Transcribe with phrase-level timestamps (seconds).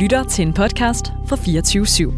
[0.00, 2.12] lytter til en podcast fra 24 /7.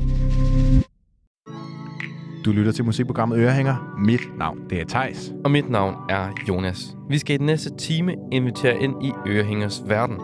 [2.45, 3.95] Du lytter til musikprogrammet Ørehænger.
[3.99, 5.33] Mit navn, det er Tejs.
[5.45, 6.97] Og mit navn er Jonas.
[7.09, 10.17] Vi skal i den næste time invitere ind i Ørehængers verden.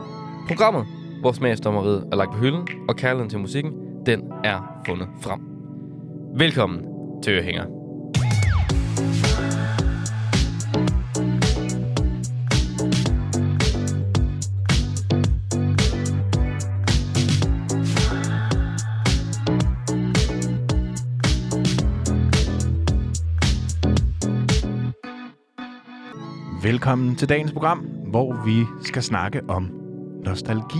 [0.49, 0.86] Programmet,
[1.21, 3.72] hvor smagsdommeriet er lagt på hylden, og kærligheden til musikken,
[4.06, 5.40] den er fundet frem.
[6.38, 6.80] Velkommen
[7.22, 7.78] til Ørehænger.
[26.79, 29.71] Velkommen til dagens program, hvor vi skal snakke om
[30.25, 30.79] nostalgi.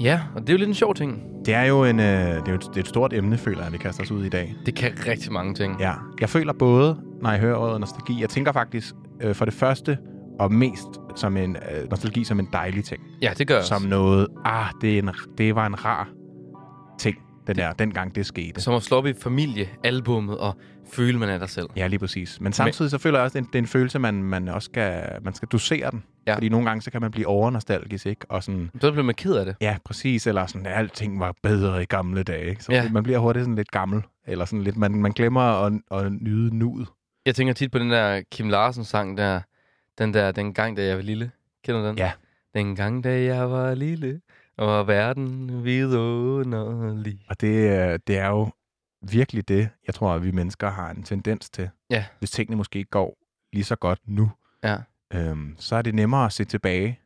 [0.00, 1.22] Ja, og det er jo lidt en sjov ting.
[1.46, 3.62] Det er jo, en, øh, det er jo et, det er et stort emne, føler
[3.62, 4.54] jeg, vi kaster os ud i dag.
[4.66, 5.80] Det kan rigtig mange ting.
[5.80, 9.54] Ja, jeg føler både, når jeg hører ordet nostalgi, jeg tænker faktisk øh, for det
[9.54, 9.98] første
[10.38, 13.02] og mest som en øh, nostalgi som en dejlig ting.
[13.22, 16.08] Ja, det gør Som noget, ah, det, er en, det var en rar
[16.98, 18.60] ting, den der, dengang det skete.
[18.60, 20.56] Som at slå op i familiealbummet og
[20.92, 21.66] føle, man er der selv.
[21.76, 22.40] Ja, lige præcis.
[22.40, 24.22] Men samtidig så føler jeg også, at det er en, det er en følelse, man,
[24.22, 26.04] man også skal, man skal dosere den.
[26.26, 26.34] Ja.
[26.34, 28.26] Fordi nogle gange, så kan man blive overnostalgisk, ikke?
[28.28, 29.56] Og sådan, Så bliver man ked af det.
[29.60, 32.50] ja, præcis, eller sådan, at alting var bedre i gamle dage.
[32.50, 32.64] Ikke?
[32.64, 32.88] Så Ja.
[32.90, 34.02] man bliver hurtigt sådan lidt gammel.
[34.26, 36.88] Eller sådan lidt, man, man glemmer at, at nyde nuet.
[37.26, 39.40] Jeg tænker tit på den der Kim Larsen-sang der.
[39.98, 41.30] Den der, den gang, da jeg var lille.
[41.64, 41.98] Kender du den?
[41.98, 42.12] Ja.
[42.54, 44.20] Den gang, da jeg var lille,
[44.58, 47.18] og verden vidunderlig.
[47.28, 47.48] Og det,
[47.92, 48.50] øh, det er jo
[49.02, 51.70] virkelig det, jeg tror, at vi mennesker har en tendens til.
[51.90, 52.04] Ja.
[52.18, 53.18] Hvis tingene måske ikke går
[53.52, 54.30] lige så godt nu,
[54.64, 54.76] Ja.
[55.14, 57.00] øhm, så er det nemmere at se tilbage.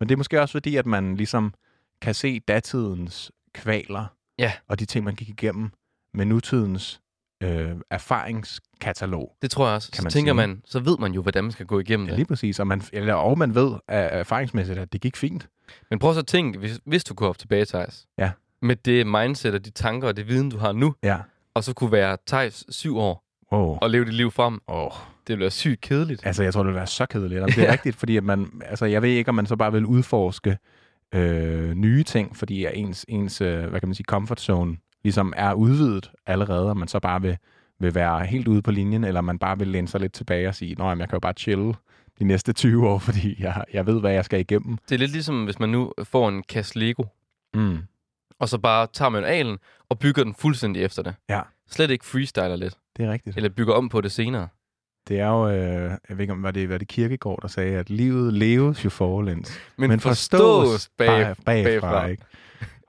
[0.00, 1.54] Men det er måske også fordi, at man ligesom
[2.02, 4.06] kan se datidens kvaler
[4.38, 4.52] Ja.
[4.68, 5.70] og de ting, man gik igennem
[6.14, 7.00] med nutidens
[7.42, 9.36] øh, erfaringskatalog.
[9.42, 9.90] Det tror jeg også.
[9.92, 10.34] Kan så man tænker sige.
[10.48, 12.18] man, så ved man jo, hvordan man skal gå igennem Ja, det.
[12.18, 12.60] lige præcis.
[12.60, 15.48] Og man, eller, og man ved af, erfaringsmæssigt, at det gik fint.
[15.90, 18.06] Men prøv så at tænke, hvis, hvis du kunne hoppe tilbage, Thijs.
[18.18, 18.30] Ja.
[18.62, 21.16] Med det mindset og de tanker og det viden, du har nu, Ja.
[21.54, 23.78] og så kunne være Thijs syv år Oh.
[23.82, 24.60] og leve dit liv frem.
[24.66, 24.90] Oh.
[25.26, 26.26] Det ville være sygt kedeligt.
[26.26, 27.40] Altså, jeg tror, det vil være så kedeligt.
[27.40, 27.72] Og det er Ja.
[27.72, 30.58] rigtigt, fordi at man, altså, jeg ved ikke, om man så bare vil udforske
[31.14, 35.52] øh, nye ting, fordi ens, ens øh, hvad kan man sige, comfort zone ligesom er
[35.52, 37.36] udvidet allerede, og man så bare vil,
[37.80, 40.54] vil være helt ude på linjen, eller man bare vil læne sig lidt tilbage og
[40.54, 41.74] sige, nej, jeg kan jo bare chille
[42.18, 44.78] de næste 20 år, fordi jeg, jeg ved, hvad jeg skal igennem.
[44.88, 47.04] Det er lidt ligesom, hvis man nu får en kasse Lego,
[47.54, 47.78] Mm.
[48.40, 49.58] Og så bare tager manualen
[49.88, 51.14] og bygger den fuldstændig efter det.
[51.28, 51.40] Ja.
[51.70, 53.36] Slet ikke freestyler lidt, Det er rigtigt.
[53.36, 54.48] eller bygger om på det senere.
[55.08, 57.78] Det er jo, øh, jeg ved ikke, om var det, var det Kirkegaard, der sagde,
[57.78, 62.06] at livet leves jo forlæns, Men, men forstås bag, bagfra, bagfra.
[62.06, 62.22] ikke?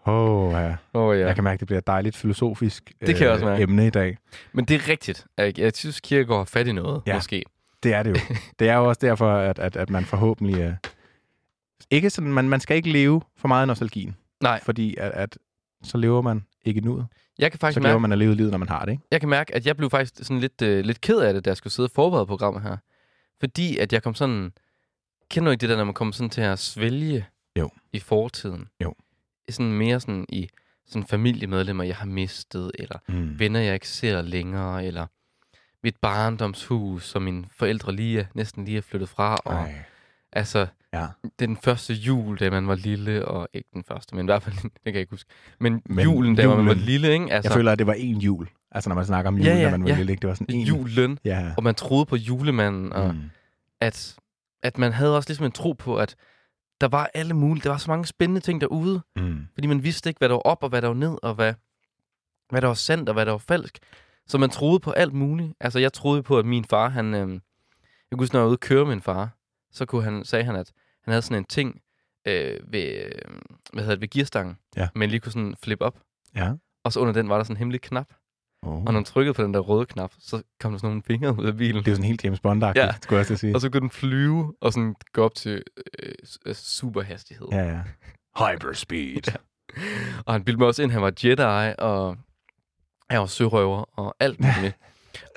[0.08, 0.76] Åh, ja.
[0.94, 1.26] Åh Ja.
[1.28, 3.64] Jeg kan mærke, det bliver et dejligt filosofisk Det kan jeg også mærke.
[3.64, 4.18] emne i dag.
[4.54, 5.26] Men det er rigtigt.
[5.38, 7.12] Jeg, jeg synes, Kierkegaard har fat i noget, Ja.
[7.12, 7.18] ja.
[7.18, 7.44] måske.
[7.84, 8.16] Det er det jo.
[8.60, 10.58] det er jo også derfor, at, at, at man forhåbentlig...
[10.62, 10.74] Øh,
[11.90, 15.38] ikke sådan, man, man skal ikke leve for meget af nostalgien, Nej, fordi at, at
[15.84, 17.08] så lever man ikke nuet.
[17.40, 19.04] jeg kan Så faktisk lever mærke, man at leve livet, når man har det, ikke?
[19.12, 21.50] jeg kan mærke, at jeg blev faktisk sådan lidt, øh, lidt ked af det, da
[21.50, 22.78] jeg skulle sidde og forberede programmet her.
[23.40, 24.54] Fordi at jeg kom sådan...
[25.30, 27.70] Kender du ikke det der, når man kommer sådan til at svælge Jo.
[27.94, 28.68] i fortiden?
[28.84, 28.94] Jo.
[29.50, 30.50] Sådan mere sådan i
[30.88, 33.40] sådan familiemedlemmer, jeg har mistet, eller Mm.
[33.40, 35.06] venner, jeg ikke ser længere, eller
[35.84, 39.36] mit barndomshus, som mine forældre lige er, næsten lige er flyttet fra.
[39.46, 39.84] Og, Ej.
[40.38, 41.08] Altså, Ja.
[41.24, 44.28] det er den første jul, da man var lille, og ikke den første, men i
[44.28, 45.30] hvert fald, det kan jeg ikke huske.
[45.60, 46.78] Men, Men julen, da man var julen.
[46.78, 47.32] lille, ikke?
[47.34, 48.48] Altså, Jeg føler, at det var én jul.
[48.72, 49.98] Altså, når man snakker om jul, Ja, ja, når man var ja.
[49.98, 50.22] lille, ikke?
[50.22, 51.52] Det var sådan en julen, Ja.
[51.58, 53.22] og man troede på julemanden, og Mm.
[53.82, 54.16] at,
[54.64, 56.16] at man havde også ligesom en tro på, at
[56.82, 59.48] der var alle mulige, der var så mange spændende ting derude, Mm.
[59.54, 61.54] fordi man vidste ikke, hvad der var op, og hvad der var ned, og hvad,
[62.50, 63.78] hvad der var sandt, og hvad der var falsk.
[64.28, 65.54] Så man troede på alt muligt.
[65.60, 67.14] Altså, jeg troede på, at min far, han...
[67.14, 69.30] Øh, jeg kunne huske, når jeg var ude at køre med min far,
[69.78, 70.72] så kunne han, sagde han, at
[71.04, 71.82] han havde sådan en ting
[72.28, 73.12] øh, ved, øh,
[73.74, 74.88] hvad hedder det, ved gearstangen, Ja.
[74.96, 76.00] men lige kunne sådan flippe op.
[76.36, 76.54] Ja.
[76.84, 78.08] Og så under den var der sådan en hemmelig knap.
[78.64, 78.74] Oh.
[78.74, 81.40] Og når man trykkede på den der røde knap, så kom der sådan nogle fingre
[81.40, 81.76] ud af bilen.
[81.84, 82.72] Det er jo sådan helt James bond ja.
[82.76, 82.92] Ja.
[83.02, 83.56] skulle jeg også sige.
[83.56, 85.64] Og så kunne den flyve og sådan gå op til
[86.00, 87.48] øh, superhastighed.
[87.52, 87.82] Ja, ja.
[88.38, 89.38] Hyperspeed.
[90.26, 92.18] Og han bildte mig også ind, han var Jedi, og
[93.10, 94.78] han var sørøver, og alt muligt.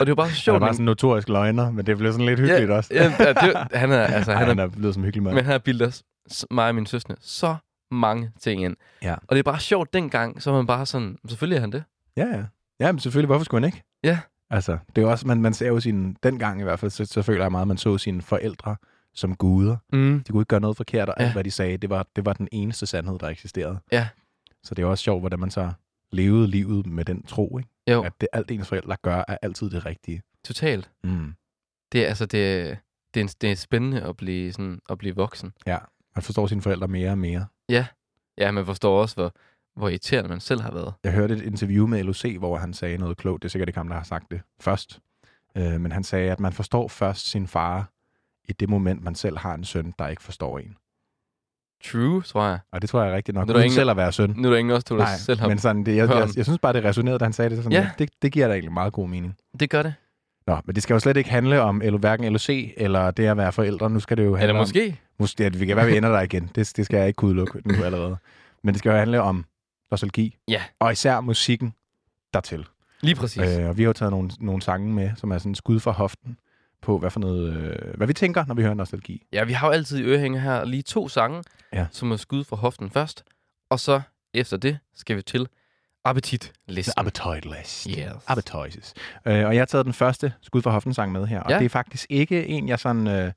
[0.00, 0.60] og det var bare Han er sjovt.
[0.60, 2.90] bare men- sådan en notorisk løgner, men det blev sådan lidt hyggeligt også.
[2.94, 5.34] ja, ja, det, han er, altså, Ej, han han er, er blevet som hyggelig mand.
[5.34, 7.56] men han har bildet os, mig og min søstre, så
[7.90, 8.76] mange ting ind.
[9.02, 9.12] Ja.
[9.14, 11.82] Og det er bare sjovt dengang, så var man bare sådan, selvfølgelig er han det.
[12.16, 12.42] Ja, ja.
[12.80, 13.82] Ja, men selvfølgelig, hvorfor skulle han ikke?
[14.04, 14.18] Ja.
[14.50, 17.22] Altså, det er også, man, man ser jo sin, dengang i hvert fald, så, så
[17.22, 18.76] føler jeg meget, at man så sine forældre
[19.14, 19.76] som guder.
[19.92, 20.22] Mm.
[20.26, 21.32] De kunne ikke gøre noget forkert, og alt, Ja.
[21.32, 23.78] hvad de sagde, det var, det var den eneste sandhed, der eksisterede.
[23.92, 24.08] Ja.
[24.64, 25.70] Så det er også sjovt, hvordan man så
[26.12, 27.70] levede livet med den tro, ikke?
[27.90, 30.22] Jo, At det, alt ens forældre gør, er altid det rigtige.
[30.44, 30.90] totalt.
[31.04, 31.34] Mm.
[31.92, 32.78] Det er, altså, det,
[33.14, 35.52] det, er, det er spændende at blive, sådan, at blive voksen.
[35.66, 35.78] Ja,
[36.16, 37.46] man forstår sine forældre mere og mere.
[38.38, 39.34] Ja, man forstår også, hvor,
[39.76, 40.94] hvor irriterende man selv har været.
[41.04, 43.42] Jeg hørte et interview med LOC, hvor han sagde noget klogt.
[43.42, 45.00] Det er sikkert ikke ham, der har sagt det først.
[45.56, 47.90] Øh, men han sagde, at man forstår først sin far
[48.48, 50.76] i det moment, man selv har en søn, der ikke forstår en.
[51.84, 52.58] True, tror jeg.
[52.72, 53.46] Og det tror jeg er rigtigt nok.
[53.46, 54.34] Nu er der er ingen- selv at være søn.
[54.36, 55.48] Nu er der ingen også, du Nej, selv har...
[55.48, 56.18] men sådan, det, jeg, børn.
[56.28, 57.56] jeg, jeg, synes bare, det resonerede, da han sagde det.
[57.58, 57.90] Sådan, Ja.
[57.98, 59.36] det, det giver da egentlig meget god mening.
[59.60, 59.94] Det gør det.
[60.46, 63.36] Nå, men det skal jo slet ikke handle om eller, hverken LOC eller det at
[63.36, 63.90] være forældre.
[63.90, 64.60] Nu skal det jo handle Eller om...
[64.62, 65.00] måske.
[65.18, 66.50] Måske, at vi kan være, vi ender der igen.
[66.54, 68.16] Det, det skal jeg ikke kunne udelukke nu allerede.
[68.64, 69.44] Men det skal jo handle om
[69.90, 70.36] nostalgi.
[70.48, 70.62] Ja.
[70.80, 71.74] Og især musikken
[72.34, 72.66] dertil.
[73.00, 73.58] Lige præcis.
[73.58, 75.90] Øh, og vi har jo taget nogle, nogle sange med, som er sådan skud fra
[75.90, 76.36] hoften
[76.82, 79.26] på, hvad for noget, øh, hvad vi tænker, når vi hører nostalgi.
[79.32, 81.42] Ja, vi har jo altid i ørehænger her lige to sange,
[81.72, 81.86] Ja.
[81.90, 83.24] som er skud fra hoften først.
[83.70, 84.00] Og så
[84.34, 85.48] efter det skal vi til
[86.04, 86.94] appetitlisten.
[86.96, 87.84] Appetite list.
[87.90, 88.24] Yes.
[88.26, 88.94] Appetizes.
[89.26, 91.40] Øh, og jeg har taget den første skud fra hoften sang med her.
[91.40, 91.58] Og Ja.
[91.58, 93.06] det er faktisk ikke en, jeg sådan...
[93.06, 93.32] Øh,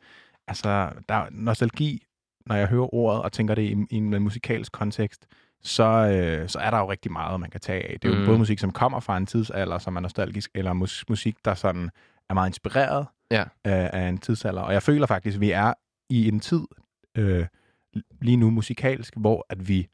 [0.47, 2.03] altså, der er nostalgi,
[2.45, 5.25] når jeg hører ordet og tænker det i, i en musikalsk kontekst,
[5.63, 7.99] så, øh, så er der jo rigtig meget, man kan tage af.
[7.99, 8.25] Det er jo Mm.
[8.25, 11.89] både musik, som kommer fra en tidsalder, som er nostalgisk, eller mus- musik, der sådan
[12.29, 13.43] er meget inspireret Ja.
[13.63, 14.61] af, af en tidsalder.
[14.61, 15.73] Og jeg føler faktisk, at vi er
[16.09, 16.61] i en tid
[17.17, 17.45] øh,
[18.21, 19.87] lige nu musikalsk, hvor at vi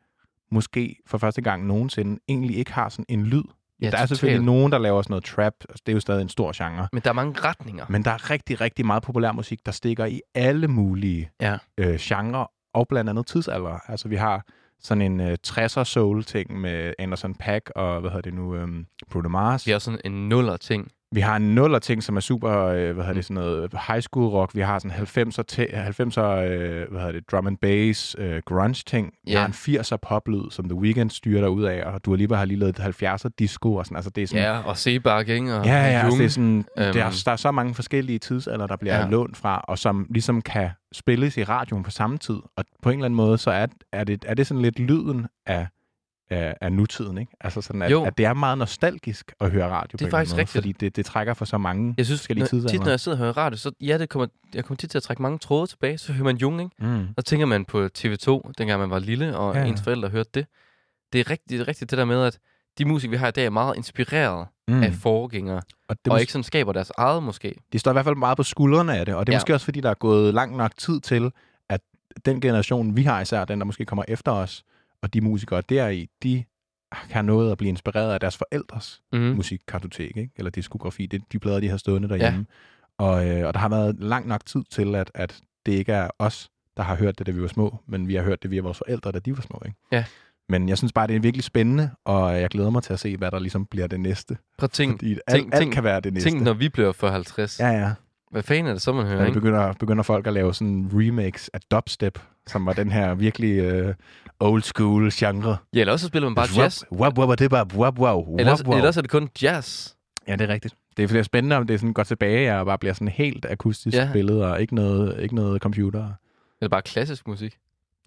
[0.51, 3.43] måske for første gang nogensinde egentlig ikke har sådan en lyd.
[3.81, 4.09] Ja, der er totalt.
[4.09, 5.53] selvfølgelig nogen, der laver sådan noget trap.
[5.69, 6.87] Altså, det er jo stadig en stor genre.
[6.93, 7.85] Men der er mange retninger.
[7.89, 11.57] Men der er rigtig, rigtig meget populær musik, der stikker i alle mulige Ja.
[11.77, 13.79] øh, genrer, og blandt andet tidsalder.
[13.91, 14.45] Altså vi har
[14.81, 19.29] sådan en øh, 60'er soul-ting med Anderson Paak og, hvad hedder det nu, øhm, Bruno
[19.29, 19.67] Mars.
[19.67, 20.91] Vi har sådan en nuller ting.
[21.15, 24.01] Vi har en nuller ting, som er super, øh, hvad hedder det, sådan noget high
[24.01, 24.55] school rock.
[24.55, 28.83] Vi har sådan 90'er, te- 90'er øh, hvad hedder det, drum and bass, øh, grunge
[28.87, 29.13] ting.
[29.25, 29.39] Vi Ja.
[29.39, 32.79] har en 80'er poplyd, som The Weeknd styrer derud af, og du har lige lavet
[32.79, 33.95] 70'er disco og sådan.
[33.95, 35.55] Altså det er sådan, Ja, og Sebak, ikke?
[35.55, 36.93] Og Ja, ja, altså, det er sådan, Øhm.
[36.93, 39.07] der, er, der er så mange forskellige tidsalder, der bliver ja.
[39.09, 42.37] lånt fra, og som ligesom kan spilles i radioen på samme tid.
[42.57, 45.27] Og på en eller anden måde, så er, er, det, er det sådan lidt lyden
[45.45, 45.67] af,
[46.29, 47.31] af, af nutiden, ikke?
[47.41, 48.03] Altså sådan, at, Jo.
[48.05, 50.53] at det er meget nostalgisk at høre radio Det er på faktisk måde, rigtigt.
[50.57, 52.73] fordi det, det trækker for så mange Jeg synes, forskellige når, tidsaldre.
[52.77, 54.97] tit når jeg sidder og hører radio, så ja, det kommer, jeg kommer tit til
[54.97, 55.97] at trække mange tråde tilbage.
[55.97, 56.75] Så hører man Jung, ikke?
[56.79, 57.07] Mm.
[57.17, 60.45] Så tænker man på TV2, dengang man var lille, og Ja, ens forældre hørte det.
[61.13, 62.39] Det er rigtigt, rigtigt det der med, at
[62.77, 64.83] de musik, vi har i dag, er meget inspireret Mm.
[64.83, 67.55] af forgængere, Og det og ikke sådan skaber deres eget måske.
[67.73, 69.39] de står i hvert fald meget på skuldrene af det, og det er ja.
[69.39, 71.31] måske også, fordi der er gået lang nok tid til,
[71.69, 71.81] at
[72.25, 74.63] den generation, vi har især, den der måske kommer efter os,
[75.03, 76.43] og de musikere deri, de
[76.91, 79.19] har nået at blive inspireret af deres forældres Mm.
[79.19, 80.29] musikkartotek, ikke?
[80.35, 82.45] eller diskografi, det de plader, de har stående derhjemme.
[82.99, 83.05] Ja.
[83.05, 86.09] Og, øh, og der har været lang nok tid til, at, at det ikke er
[86.19, 88.61] os, der har hørt det, da vi var små, men vi har hørt det via
[88.61, 89.61] vores forældre, da de var små.
[89.65, 89.77] Ikke?
[89.91, 90.05] Ja.
[90.49, 93.17] Men jeg synes bare, det er virkelig spændende, og jeg glæder mig til at se,
[93.17, 94.37] hvad der ligesom bliver det næste.
[94.57, 96.29] Prøv at tænk, Fordi alt, tænk- alt kan være det næste.
[96.29, 97.59] tænk, når vi bliver for 50.
[97.59, 97.91] Ja, ja.
[98.31, 100.89] Hvad fanden er det så, man hører, Ja, begynder, begynder folk at lave sådan en
[100.93, 103.93] remix af dubstep, som var den her virkelig øh,
[104.39, 105.57] old school genre.
[105.73, 106.83] Ja, eller også så spiller man bare jazz.
[106.91, 108.77] Wap, wap, det er bare wap, wow, Ellers, wow.
[108.77, 109.93] ellers er det kun jazz.
[110.27, 110.75] Ja, det er rigtigt.
[110.97, 113.97] Det er flere spændende, om det sådan går tilbage og bare bliver sådan helt akustisk
[113.97, 114.09] ja.
[114.13, 116.11] billede, og ikke noget, ikke noget computer.
[116.61, 117.57] Eller bare klassisk musik.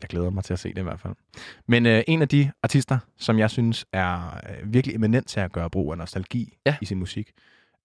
[0.03, 1.15] Jeg glæder mig til at se det i hvert fald.
[1.69, 5.53] Men øh, en af de artister, som jeg synes er øh, virkelig eminent til at
[5.53, 6.77] gøre brug af nostalgi Ja.
[6.81, 7.31] i sin musik,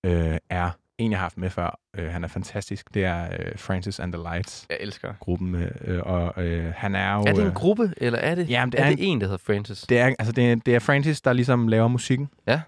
[0.04, 1.80] øh, er en, jeg har haft med før.
[1.98, 2.94] Øh, han er fantastisk.
[2.94, 5.14] Det er øh, Francis and the Lights Jeg elsker.
[5.20, 7.20] gruppen, øh, øh, og øh, han er jo...
[7.20, 9.26] Er det en øh, gruppe, eller er det, Jamen, det er, er det en- der
[9.28, 9.82] hedder Francis?
[9.82, 12.30] Det er, altså, det, er, det er Francis, der ligesom laver musikken.
[12.48, 12.62] Ja.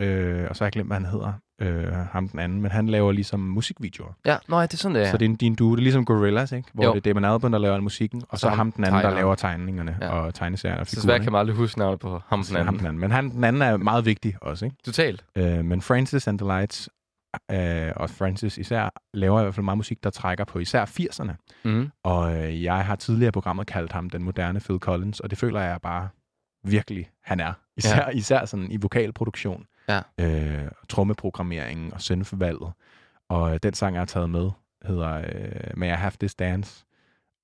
[0.00, 1.32] Øh, og så har jeg glemt, hvad han hedder.
[1.62, 2.62] Øh, ham den anden.
[2.62, 4.12] Men han laver ligesom musikvideoer.
[4.26, 5.06] Ja, nej, det er sådan, det er.
[5.06, 5.10] Ja.
[5.10, 5.70] Så det er din duo.
[5.70, 6.68] Det er ligesom Gorillaz, ikke?
[6.72, 6.90] Hvor Jo.
[6.94, 9.16] det er Damon Albarn, der laver musikken, og så ham ham den anden, der tegneren.
[9.22, 10.06] laver tegningerne Ja.
[10.06, 10.12] ja.
[10.12, 11.24] og tegneserierne og Så figurerne.
[11.24, 12.78] kan man aldrig huske navnet på ham den Så ham anden.
[12.78, 13.00] den anden.
[13.00, 14.76] Men han, den anden er meget vigtig også, ikke?
[14.84, 15.24] Totalt.
[15.36, 16.88] Øh, men Francis and the Lights,
[17.50, 21.32] øh, og Francis især, laver i hvert fald meget musik, der trækker på især 80'erne.
[21.64, 21.90] Mm.
[22.02, 25.38] Og øh, jeg har tidligere i programmet kaldt ham den moderne Phil Collins, og det
[25.38, 26.08] føler jeg bare
[26.64, 27.52] virkelig, han er.
[27.76, 28.08] Især, ja.
[28.08, 30.00] især sådan i vokalproduktion, Ja.
[30.20, 32.72] øh, trommeprogrammeringen og synthvalget.
[33.28, 34.50] Og øh, den sang, jeg har taget med,
[34.86, 36.84] hedder øh, May I Have This Dance.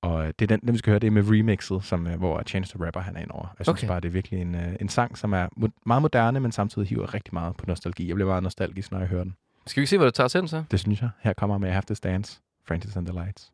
[0.03, 2.19] Og øh, det er den, den, vi skal høre, det er med remixet, som, øh,
[2.19, 3.55] hvor Chance the Rapper han er indover.
[3.59, 3.89] Jeg synes Okay.
[3.89, 5.49] bare, det er virkelig en, øh, en sang, som er
[5.87, 8.09] meget moderne, men samtidig hiver rigtig meget på nostalgi.
[8.09, 9.37] Jeg bliver meget nostalgisk, når jeg hører den.
[9.67, 10.65] Skal vi se, hvad det tager selv så?
[10.71, 11.11] Det synes jeg.
[11.21, 13.53] Her kommer May I Have This Dance, Francis and the Lights.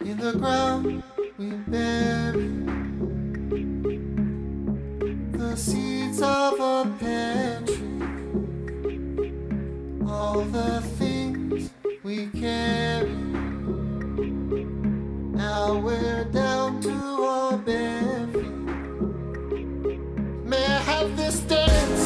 [0.00, 1.02] In the ground
[1.38, 2.48] we bury
[5.32, 9.32] the seeds of a pear tree.
[10.08, 11.70] All the things
[12.04, 13.23] we carry.
[15.66, 18.50] We're down to our bare feet.
[20.44, 22.03] May I have this dance?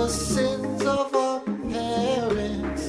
[0.00, 1.40] the sins of our
[1.70, 2.84] parents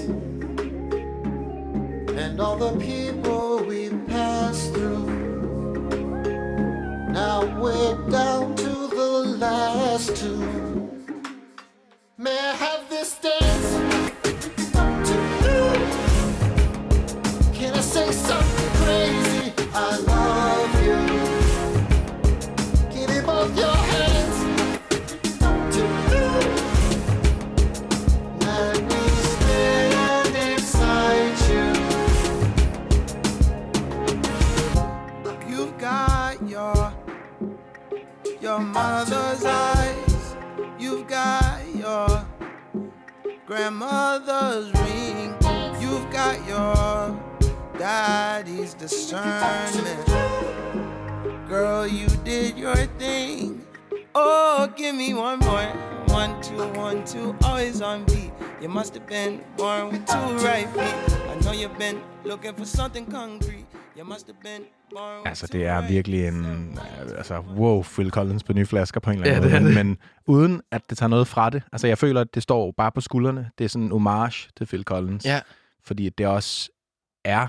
[2.21, 5.07] and all the people we passed through.
[7.11, 9.11] Now we're down to the
[9.45, 10.39] last two.
[12.17, 13.20] May I have this?
[38.81, 40.35] Your mother's eyes.
[40.79, 42.25] You've got your
[43.45, 45.35] grandmother's ring.
[45.79, 47.19] You've got your
[47.77, 50.05] daddy's discernment.
[51.47, 53.65] Girl, you did your thing.
[54.15, 55.67] Oh, give me one more.
[56.07, 58.31] One, two, one, two, always on beat.
[58.61, 61.19] You must have been born with two right feet.
[61.29, 63.60] I know you've been looking for something concrete.
[65.25, 66.79] Altså, det er virkelig en...
[67.17, 69.75] Altså, wow, Phil Collins på nye flasker på en eller anden Ja, det måde.
[69.75, 69.85] det.
[69.85, 71.63] Men, men uden at det tager noget fra det.
[71.71, 73.51] Altså, jeg føler, at det står bare på skuldrene.
[73.57, 75.25] Det er sådan en homage til Phil Collins.
[75.25, 75.41] Ja.
[75.83, 76.69] Fordi det også
[77.25, 77.47] er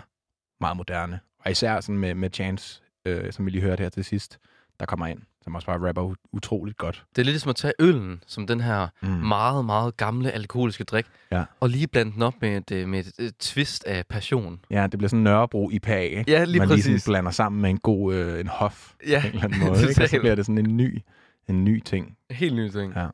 [0.61, 1.21] meget moderne.
[1.45, 4.39] Og især sådan med, med Chance, øh, som vi lige hørte her til sidst,
[4.81, 7.05] der kommer ind, som også bare rapper utroligt godt.
[7.17, 9.09] Det er lidt som at tage øllen, som den her Mm.
[9.09, 11.45] meget, meget gamle alkoholiske drik, Ja.
[11.61, 14.61] og lige blande den op med et, øh, med et, et twist af passion.
[14.71, 16.25] Ja, det bliver sådan Nørrebro IPA, ikke?
[16.31, 17.03] Ja, lige Man lige præcis.
[17.03, 19.89] sådan blander sammen med en god øh, en hof Ja, på en eller anden måde.
[19.89, 20.03] ikke?
[20.03, 21.03] Og så bliver det sådan en ny,
[21.49, 22.17] en ny ting.
[22.31, 22.93] Helt nye ting.
[22.97, 23.07] Ja.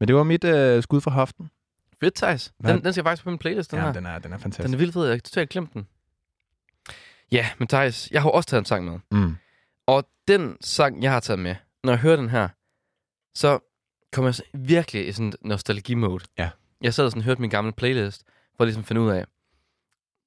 [0.00, 1.50] Men det var mit øh, skud for hoften.
[2.00, 2.52] Fedt, Thijs.
[2.66, 3.92] Den, den skal faktisk på min playlist, den ja, her.
[3.92, 4.74] den er, den er Den fantastisk.
[4.74, 5.86] er vildt fed, jeg har totalt glemt den.
[7.32, 8.98] Ja, men Thijs, jeg har også taget en sang med.
[9.10, 9.36] Mm.
[9.88, 12.48] Og den sang, jeg har taget med, når jeg hører den her,
[13.34, 13.58] så
[14.12, 16.24] kommer jeg virkelig i sådan en nostalgi-mode.
[16.38, 16.50] Ja.
[16.80, 18.24] Jeg sad og sådan hørte min gamle playlist,
[18.56, 19.26] for at ligesom finde ud af,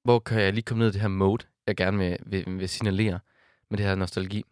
[0.04, 2.68] hvor kan jeg lige komme ned i det her mode, jeg gerne vil, vil, vil
[2.68, 3.20] signalere
[3.70, 4.44] med det her nostalgi.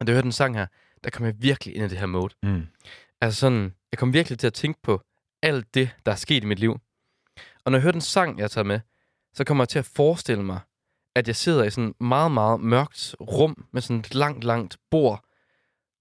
[0.00, 0.66] Og da jeg hørte den sang her,
[1.04, 2.34] der kom jeg virkelig ind i det her mode.
[2.42, 2.66] Mm.
[3.20, 5.02] Altså sådan, jeg kom virkelig til at tænke på
[5.42, 6.80] alt det, der er sket i mit liv.
[7.64, 8.80] Og når jeg hører den sang, jeg har taget med,
[9.32, 10.60] så kommer jeg til at forestille mig,
[11.14, 14.76] at jeg sidder i sådan et meget, meget mørkt rum med sådan et langt, langt
[14.90, 15.24] bord.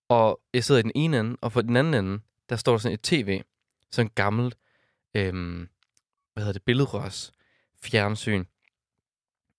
[0.10, 2.78] Og jeg sidder i den ene ende, og på den anden ende, der står der
[2.78, 3.42] sådan et tv.
[3.92, 4.58] Sådan et gammelt,
[5.16, 5.70] øhm,
[6.34, 7.32] hvad hedder det, billedrørs
[7.84, 8.46] fjernsyn.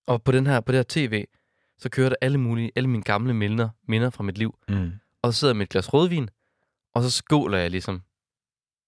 [0.07, 1.25] Og på, den her, på det her tv,
[1.77, 4.91] så kører der alle mulige, alle mine gamle minder, minder fra mit liv Mm.
[5.21, 6.29] og så sidder jeg med et glas rødvin,
[6.93, 8.01] og så skåler jeg ligesom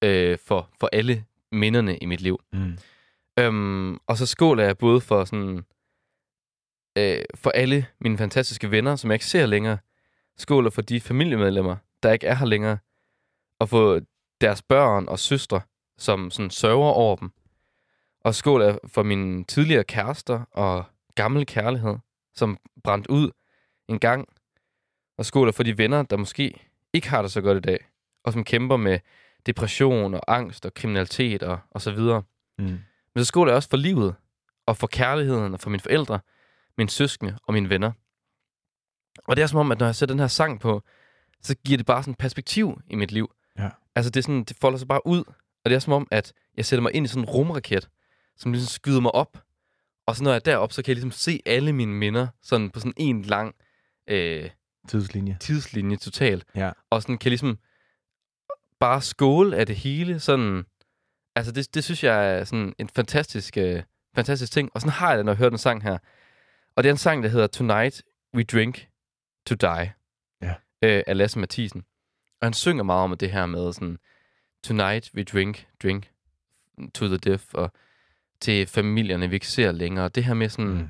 [0.04, 2.40] øh, for, for alle minderne i mit liv.
[2.54, 2.78] Mm.
[3.40, 5.66] Øhm, og så skåler jeg både for sådan
[6.98, 9.78] øh, for alle mine fantastiske venner, som jeg ikke ser længere.
[10.38, 12.78] Skåler for de familiemedlemmer, der ikke er her længere.
[13.60, 14.02] Og for
[14.42, 15.62] deres børn og søstre,
[15.98, 17.32] som sådan sørger over dem.
[18.22, 20.86] Og skåler for mine tidligere kærester og
[21.16, 21.96] gammel kærlighed,
[22.36, 23.32] som brændte ud
[23.88, 24.28] en gang.
[25.18, 27.88] Og skåler for de venner, der måske ikke har det så godt i dag.
[28.24, 29.00] Og som kæmper med
[29.46, 32.24] depression og angst og kriminalitet og, og så videre.
[32.58, 32.66] Mm.
[33.16, 34.16] Men så skåler jeg også for livet,
[34.66, 36.20] og for kærligheden, og for mine forældre,
[36.78, 37.92] mine søskende og mine venner.
[39.28, 40.84] Og det er som om, at når jeg sætter den her sang på,
[41.42, 43.32] så giver det bare sådan perspektiv i mit liv.
[43.58, 43.70] Ja.
[43.96, 45.24] Altså det, er sådan, det folder sig bare ud,
[45.64, 47.90] og det er som om, at jeg sætter mig ind i sådan en rumraket,
[48.38, 49.44] som ligesom skyder mig op.
[50.06, 52.70] Og så når jeg er deroppe, så kan jeg ligesom se alle mine minder sådan
[52.70, 53.56] på sådan en lang
[54.08, 54.50] øh,
[54.88, 55.38] Tidslinje.
[55.40, 56.46] tidslinje totalt.
[56.56, 56.72] Ja.
[56.90, 57.58] Og sådan kan jeg ligesom
[58.80, 60.20] bare skåle af det hele.
[60.20, 60.66] Sådan,
[61.36, 63.84] altså det, det synes jeg er sådan en fantastisk, øh,
[64.16, 64.70] fantastisk ting.
[64.74, 65.98] Og sådan har jeg det, når jeg hører den sang her.
[66.78, 68.02] Og det er en sang, der hedder Tonight
[68.36, 68.88] We Drink
[69.46, 69.94] to Die.
[70.42, 70.56] Ja.
[70.82, 71.84] Øh, af Lasse Mathisen.
[72.42, 73.98] Og han synger meget om det her med sådan,
[74.64, 76.12] Tonight we drink, drink
[76.94, 77.72] to the death, og
[78.42, 80.10] til familierne, vi ikke ser længere.
[80.10, 80.90] Det her med sådan, Mm.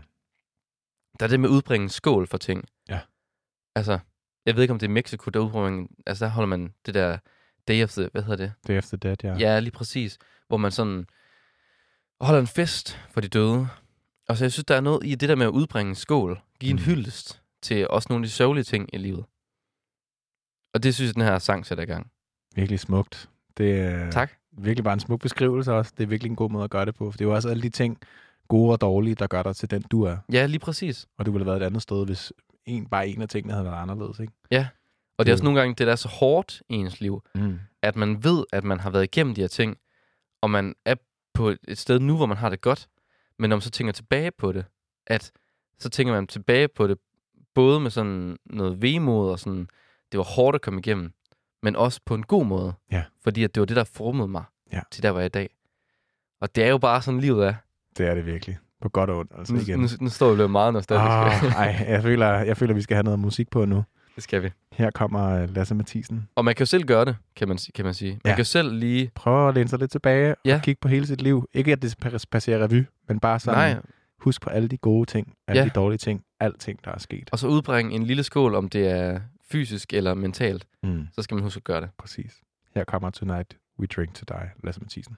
[1.19, 2.65] der er det med at udbringe skål for ting.
[2.89, 2.99] Ja.
[3.75, 3.99] Altså,
[4.45, 7.17] jeg ved ikke, om det er Mexico, der udbringer, altså der holder man det der
[7.67, 8.53] Day of the, hvad hedder det?
[8.67, 9.35] Day After Dead, ja.
[9.35, 10.17] Ja, lige præcis.
[10.47, 11.05] Hvor man sådan
[12.21, 13.67] holder en fest for de døde.
[14.29, 16.41] Og så jeg synes, der er noget i det der med at udbringe en skål.
[16.59, 16.81] Give en Mm.
[16.83, 19.25] hyldest til også nogle af de sørgelige ting i livet.
[20.73, 22.11] Og det synes jeg, den her sang sætter i gang.
[22.55, 23.29] Virkelig smukt.
[23.57, 24.31] Det er Tak.
[24.51, 25.93] virkelig bare en smuk beskrivelse også.
[25.97, 27.11] Det er virkelig en god måde at gøre det på.
[27.11, 27.97] For det er jo også alle de ting,
[28.47, 30.17] gode og dårlige, der gør dig til den, du er.
[30.31, 31.07] Ja, lige præcis.
[31.17, 32.33] Og du ville have været et andet sted, hvis
[32.65, 34.33] en, bare en af tingene havde været anderledes, ikke?
[35.17, 37.59] Og det er også nogle gange, det der er så hårdt i ens liv, Mm.
[37.81, 39.77] at man ved, at man har været igennem de her ting,
[40.41, 40.95] og man er
[41.33, 42.87] på et sted nu, hvor man har det godt,
[43.39, 44.65] men når man så tænker tilbage på det,
[45.07, 45.31] at
[45.79, 46.97] så tænker man tilbage på det,
[47.55, 49.67] både med sådan noget vemod og sådan,
[50.11, 51.11] det var hårdt at komme igennem,
[51.63, 52.73] men også på en god måde.
[52.91, 53.03] Ja.
[53.23, 54.81] Fordi at det var det, der formede mig Ja.
[54.91, 55.49] til der, hvor jeg er i dag.
[56.41, 57.53] Og det er jo bare sådan, livet er.
[57.97, 58.57] Det er det virkelig.
[58.81, 59.79] På godt og ondt, altså Nu, igen.
[59.79, 61.09] nu, nu står vi og bliver meget nostalgiske.
[61.57, 63.83] Ah, ej, jeg føler, jeg føler, vi skal have noget musik på nu.
[64.15, 64.49] det skal vi.
[64.73, 66.27] Her kommer øh, Lasse Mathisen.
[66.35, 68.11] Og man kan jo selv gøre det, kan man, kan man sige.
[68.11, 68.29] Man Ja.
[68.31, 69.11] kan jo selv lige...
[69.15, 70.55] Prøv at læne sig lidt tilbage Ja.
[70.55, 71.49] og kigge på hele sit liv.
[71.53, 73.81] Ikke at det pas- passerer revy, men bare sådan, Nej,
[74.19, 75.65] husk på alle de gode ting, alle Ja.
[75.65, 77.29] de dårlige ting, alting, der er sket.
[77.31, 79.21] og så udbringe en lille skål, om det er
[79.51, 80.67] fysisk eller mentalt.
[80.83, 81.89] Mm, Så skal man huske at gøre det.
[81.97, 82.41] præcis.
[82.75, 85.15] Her kommer Tonight We Drink to Die, Lasse Mathisen.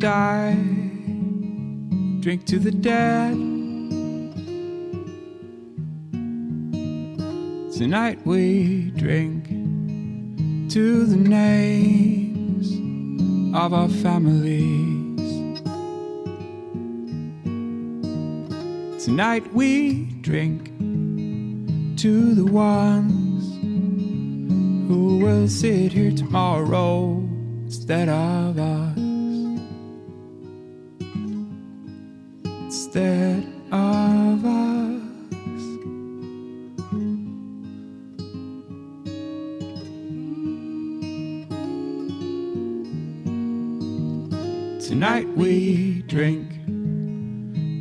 [0.00, 0.54] Die,
[2.20, 3.34] drink to the dead.
[7.76, 9.48] Tonight we drink
[10.70, 12.72] to the names
[13.54, 15.20] of our families.
[19.04, 20.68] Tonight we drink
[21.98, 23.44] to the ones
[24.88, 27.22] who will sit here tomorrow
[27.66, 28.79] instead of us.
[32.92, 35.00] Instead of us.
[44.84, 46.48] Tonight we drink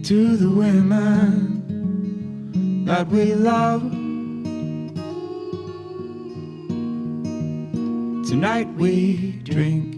[0.05, 1.25] to the women
[2.85, 3.81] that we love.
[8.29, 9.91] Tonight we drink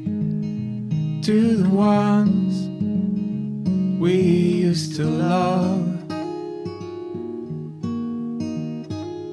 [1.26, 2.41] to the ones
[4.02, 5.86] we used to love.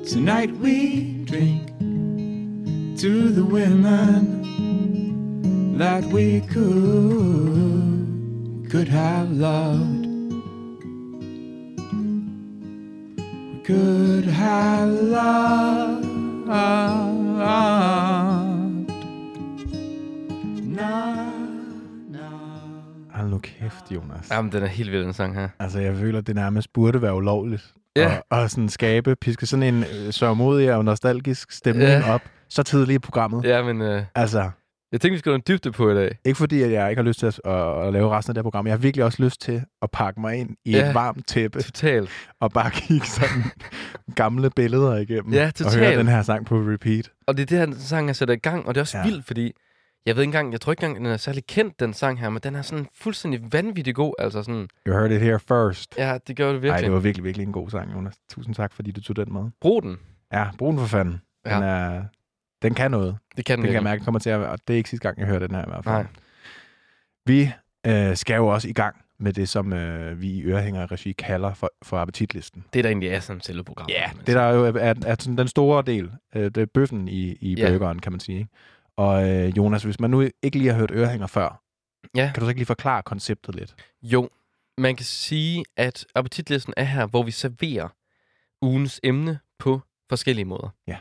[0.06, 1.68] Tonight we drink
[2.98, 4.18] to the women
[5.78, 7.96] that we could
[8.68, 10.04] could have loved.
[13.54, 15.98] We could have loved.
[23.28, 24.30] Hold nu kæft, Jonas.
[24.30, 25.48] Jamen, den er helt vild, den sang her.
[25.58, 27.74] Altså, jeg føler, det nærmest burde være ulovligt.
[27.96, 28.16] Ja.
[28.30, 32.12] Og, og sådan skabe, piske sådan en øh, sørmodig og nostalgisk stemning Ja.
[32.14, 33.44] op, så tidligt i programmet.
[33.44, 34.50] Ja, men øh, Altså,
[34.92, 36.18] jeg tænkte, vi skulle have en dybde på i dag.
[36.24, 38.38] ikke fordi, at jeg ikke har lyst til at, at, at lave resten af det
[38.38, 38.66] her program.
[38.66, 40.88] Jeg har virkelig også lyst til at pakke mig ind i Ja.
[40.88, 42.10] et varmt tæppe Totalt.
[42.40, 43.44] og bare kigge sådan
[44.22, 45.32] gamle billeder igennem.
[45.32, 45.98] Ja, Og høre totalt.
[45.98, 47.10] den her sang på repeat.
[47.26, 49.04] Og det er det her sang, jeg sætter i gang, og det er også ja.
[49.04, 49.52] vildt, fordi
[50.08, 52.30] jeg ved ikke engang, jeg tror ikke engang, den er særlig kendt, den sang her,
[52.30, 54.14] men den er sådan fuldstændig vanvittig god.
[54.18, 55.94] Altså sådan, You heard it here first.
[55.98, 56.84] ja, det gør det Nej, virkelig.
[56.84, 58.14] det var virkelig, virkelig en god sang, Jonas.
[58.30, 59.50] Tusind tak, fordi du tog den med.
[59.60, 59.98] Brug den.
[60.32, 61.12] Ja, brug den for fanden.
[61.44, 61.60] Den, Ja.
[61.62, 62.02] er,
[62.62, 63.16] den kan noget.
[63.36, 64.90] Det kan den Det kan jeg mærke kommer til at være, og det er ikke
[64.90, 65.94] sidste gang, jeg hører den her i hvert fald.
[65.94, 66.06] Nej.
[67.26, 67.50] Vi
[67.86, 71.54] øh, skal jo også i gang med det, som øh, vi i Ørehænger Regi kalder
[71.54, 72.64] for, for appetitlisten.
[72.72, 73.94] Det, der egentlig er sådan selve programmet.
[73.94, 76.10] Ja, det der jo er, er, er sådan den store del.
[76.34, 77.70] Øh, det er bøffen i, i Ja.
[77.70, 78.38] burgeren, kan man sige.
[78.38, 78.50] ikke?
[78.98, 81.62] Og øh, Jonas, hvis man nu ikke lige har hørt Ørehænger før,
[82.14, 82.30] Ja.
[82.34, 83.74] kan du så ikke lige forklare konceptet lidt?
[84.02, 84.28] Jo,
[84.78, 87.88] man kan sige, at appetitlisten er her, hvor vi serverer
[88.62, 90.68] ugens emne på forskellige måder.
[90.86, 90.96] Ja.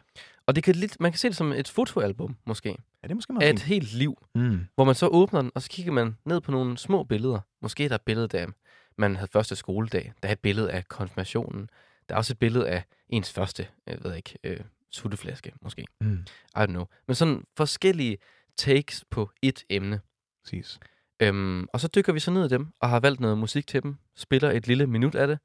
[0.46, 2.76] Og det kan lidt, man kan se det som et fotoalbum, måske, Ja,
[3.08, 3.68] det er måske meget af et fint.
[3.68, 4.60] helt liv, Mm.
[4.76, 7.40] hvor man så åbner den, og så kigger man ned på nogle små billeder.
[7.62, 8.48] Måske er der et billede af,
[8.98, 10.14] man havde første skoledag.
[10.24, 11.70] Der er et billede af konfirmationen.
[12.10, 14.60] Der er også et billede af ens første, jeg ved ikke, øh,
[14.98, 15.86] sutteflaske, måske.
[16.02, 16.26] Mm.
[16.56, 16.86] I don't know.
[17.08, 18.18] Men sådan forskellige
[18.58, 20.00] takes på et emne.
[20.44, 20.80] Præcis.
[21.20, 23.84] Øhm, og så dykker vi så ned i dem, og har valgt noget musik til
[23.84, 23.96] dem.
[24.16, 25.40] Spiller et lille minut af det,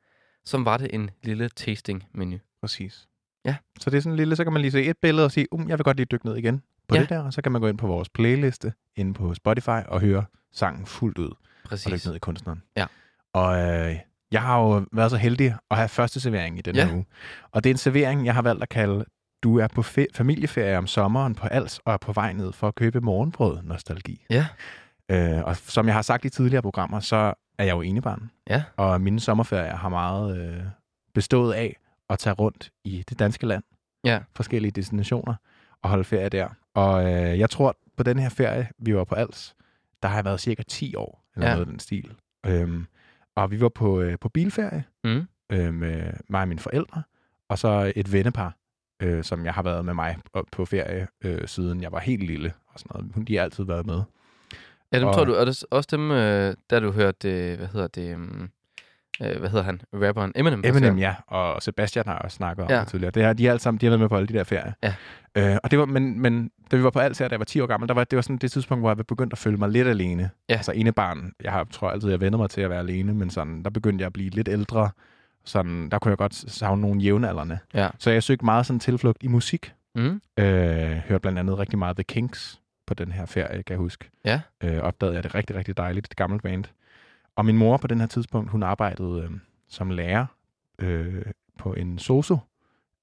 [0.44, 2.38] som var det en lille tasting-menu.
[2.60, 3.06] Præcis.
[3.44, 3.56] Ja.
[3.80, 5.52] Så det er sådan en lille, så kan man lige se et billede og sige,
[5.52, 7.00] um, jeg vil godt lige dykke ned igen på Ja.
[7.00, 10.00] det der, og så kan man gå ind på vores playliste inde på Spotify og
[10.00, 11.30] høre sangen fuldt ud.
[11.30, 11.92] og Præcis.
[11.92, 12.62] dykke ned i kunstneren.
[12.76, 12.86] Ja.
[13.32, 13.96] Og øh,
[14.32, 16.86] jeg har jo været så heldig at have første servering i den Ja.
[16.86, 17.06] her uge.
[17.50, 19.04] Og det er en servering, jeg har valgt at kalde,
[19.42, 22.68] du er på fe- familieferie om sommeren på Als og er på vej ned for
[22.68, 24.24] at købe morgenbrød nostalgi.
[24.30, 24.46] Ja.
[25.10, 28.30] Øh, og som jeg har sagt i tidligere programmer, så er jeg jo enebarn.
[28.50, 28.64] Ja.
[28.76, 30.62] Og mine sommerferier har meget øh,
[31.14, 31.76] bestået af
[32.10, 33.62] at tage rundt i det danske land.
[34.04, 34.20] Ja.
[34.36, 35.34] Forskellige destinationer
[35.82, 36.48] og holde ferie der.
[36.74, 39.54] Og øh, jeg tror, på den her ferie, vi var på Als,
[40.02, 41.54] der har jeg været cirka 10 år, eller Ja.
[41.54, 42.14] noget den stil.
[42.46, 42.86] Øhm,
[43.36, 45.26] og vi var på, øh, på bilferie, Mm.
[45.52, 47.02] øh, med mig og mine forældre,
[47.48, 48.56] og så et vennepar,
[49.02, 50.16] øh, som jeg har været med mig
[50.52, 52.52] på- ferie, øh, siden jeg var helt lille.
[52.74, 53.12] Og sådan noget.
[53.14, 54.02] Hun- De har altid været med.
[54.92, 57.66] Ja, dem Og- tror du, er det også dem, øh, der du hørte, øh, hvad
[57.72, 58.48] hedder det, um,
[59.22, 60.62] øh, hvad hedder han, rapperen Eminem?
[60.64, 62.80] Eminem, ja, og Sebastian har også snakket om Ja.
[62.80, 63.10] det tidligere.
[63.10, 64.72] Det har, de er alle sammen, de har været med på alle de der ferier.
[64.82, 64.94] Ja.
[65.34, 67.44] Øh, og det var, men, men da vi var på alt her, da jeg var
[67.44, 69.56] 10 år gammel, der var, det var sådan det tidspunkt, hvor jeg begyndte at føle
[69.56, 70.30] mig lidt alene.
[70.48, 70.54] Ja.
[70.54, 71.32] Altså ene barn.
[71.44, 74.02] Jeg har, tror altid, jeg vender mig til at være alene, men sådan, der begyndte
[74.02, 74.90] jeg at blive lidt ældre.
[75.44, 77.58] Sådan, der kunne jeg godt savne nogle jævnaldrende.
[77.74, 77.88] Ja.
[77.98, 79.74] Så jeg søgte meget sådan tilflugt i musik.
[79.94, 80.20] Mm.
[80.38, 84.10] Øh, hørte blandt andet rigtig meget The Kinks på den her ferie, kan jeg huske.
[84.24, 84.40] Ja.
[84.62, 86.64] Øh, opdagede jeg det rigtig, rigtig dejligt, det gamle band.
[87.36, 89.30] Og min mor på den her tidspunkt, hun arbejdede øh,
[89.68, 90.26] som lærer
[90.78, 91.22] øh,
[91.58, 92.36] på en sosu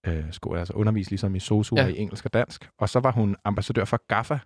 [0.08, 1.82] øh, skole, altså undervist ligesom i sosu Ja.
[1.82, 1.88] ja.
[1.88, 2.70] i engelsk og dansk.
[2.78, 4.38] Og så var hun ambassadør for GAFFA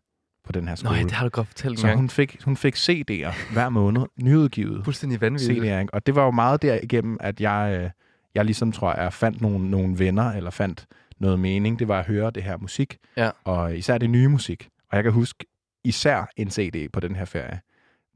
[0.45, 0.93] på den her skole.
[0.93, 1.99] Nej, det har du godt fortalt så gang.
[1.99, 5.63] hun fik, hun fik CD'er hver måned, nyudgivet Fuldstændig vanvittigt.
[5.63, 5.87] CD'er.
[5.93, 7.89] Og det var jo meget derigennem, at jeg, øh,
[8.35, 10.85] jeg ligesom, tror jeg, fandt nogle, nogle venner, eller fandt
[11.19, 11.79] noget mening.
[11.79, 13.29] Det var at høre det her musik, Ja.
[13.43, 14.69] og især det nye musik.
[14.91, 15.45] Og jeg kan huske
[15.83, 17.59] især en CD på den her ferie.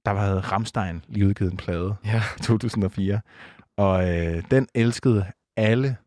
[0.06, 2.22] Der var Ramstein lige udgivet en plade Ja.
[2.38, 3.22] i 2004.
[3.78, 5.26] Og øh, den elskede
[5.58, 5.98] alle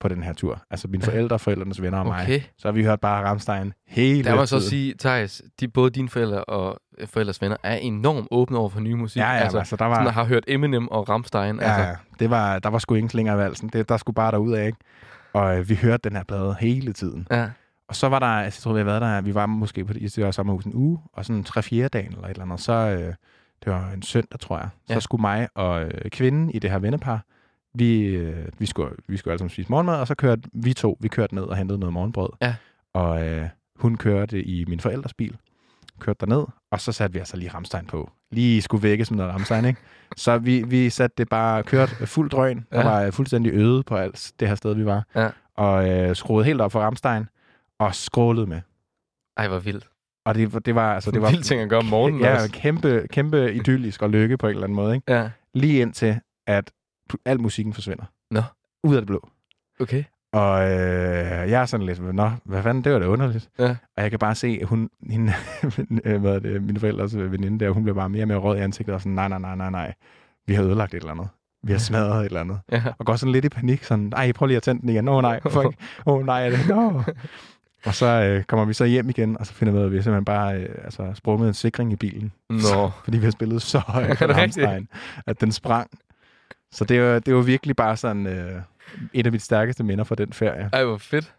[0.00, 0.62] på den her tur.
[0.70, 2.22] Altså mine forældre, forældrenes venner og mig.
[2.22, 2.40] Okay.
[2.58, 5.90] Så har vi hørt bare Ramstein hele Der må jeg så sige, Thijs, de, både
[5.90, 9.20] dine forældre og forældres venner er enormt åbne over for nye musik.
[9.22, 11.56] Ja, ja, altså, altså, der sådan, der var, har hørt Eminem og Rammstein.
[11.60, 13.68] ja, Altså, det var, der var sgu ingen slinger i valsen.
[13.68, 14.78] Det, der skulle bare derud af, ikke?
[15.32, 17.26] Og øh, vi hørte den her plade hele tiden.
[17.30, 17.48] ja.
[17.88, 19.92] Og så var der, altså, jeg tror, vi har været der, vi var måske på
[19.92, 22.60] det, det var sommerhus en uge, og sådan tre fjerde dagen eller et eller andet,
[22.60, 23.14] så, øh,
[23.64, 25.00] det var en søndag, tror jeg, så Ja.
[25.00, 27.20] skulle mig og øh, kvinden i det her vennepar,
[27.78, 30.96] vi, øh, vi, skulle, vi skulle alle sammen spise morgenmad, og så kørte vi to,
[31.00, 32.28] vi kørte ned og hentede noget morgenbrød.
[32.42, 32.54] Ja.
[32.94, 35.36] Og øh, hun kørte i min forældres bil,
[36.00, 38.10] kørte derned, og så satte vi altså lige Ramstein på.
[38.30, 39.80] Lige skulle vækkes med noget Ramstein, ikke?
[40.16, 42.88] Så vi, vi satte det bare, kørt fuld drøn, og Ja.
[42.88, 45.04] var fuldstændig øde på alt det her sted, vi var.
[45.14, 45.28] Ja.
[45.56, 47.24] Og øh, skruede helt op for Ramstein,
[47.78, 48.60] og skrålede med.
[49.36, 49.88] Ej, hvor vildt.
[50.26, 52.50] Og det, det var altså Det var vildt ting at gøre om morgenen ja, også.
[52.52, 55.12] kæmpe kæmpe idyllisk og lykke på en eller anden måde, ikke?
[55.12, 55.30] Ja.
[55.54, 56.70] Lige indtil at
[57.24, 58.04] al musikken forsvinder.
[58.30, 58.42] Nå.
[58.84, 59.28] Ud af det blå.
[59.80, 60.04] Okay.
[60.32, 63.48] Og øh, jeg er sådan lidt, nå, hvad fanden, det var da underligt.
[63.58, 63.76] Ja.
[63.96, 65.32] Og jeg kan bare se, at hun, hende,
[66.04, 68.60] øh, hvad det, mine forældres veninde der, hun blev bare mere og mere rød i
[68.60, 69.94] ansigtet, og sådan, nej, nej, nej, nej, nej,
[70.46, 71.28] vi har ødelagt et eller andet.
[71.62, 72.58] Vi har smadret et eller andet.
[72.72, 72.82] Ja.
[72.98, 75.08] Og går sådan lidt i panik, sådan, ej, prøv lige at tænde den igen.
[75.08, 75.54] Åh oh, nej, fuck.
[76.06, 76.68] Åh oh, nej, er det?
[76.68, 77.02] No.
[77.86, 79.92] Og så øh, kommer vi så hjem igen, og så finder vi ud af, at
[79.92, 82.32] vi simpelthen bare øh, altså, sprunget en sikring i bilen.
[82.50, 82.90] Nå.
[83.04, 84.24] Fordi vi har spillet så højt på?
[84.24, 84.88] Rammstein,
[85.26, 85.90] at den sprang.
[86.72, 88.60] Så det var, det var virkelig bare sådan øh,
[89.12, 90.70] et af mit stærkeste minder fra den ferie.
[90.72, 91.34] Ej, hvor fedt.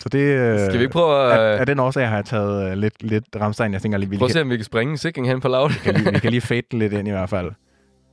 [0.00, 1.60] Så det, øh, Skal vi ikke prøve af, at...
[1.60, 3.72] af den årsag har jeg taget øh, lidt, lidt Rammstein.
[3.72, 5.48] Jeg tænker lige, vi, Prøv at se, om vi kan springe en sikring hen på
[5.48, 5.72] lavet.
[5.72, 7.52] kan lige, vi kan lige fade lidt ind i hvert fald.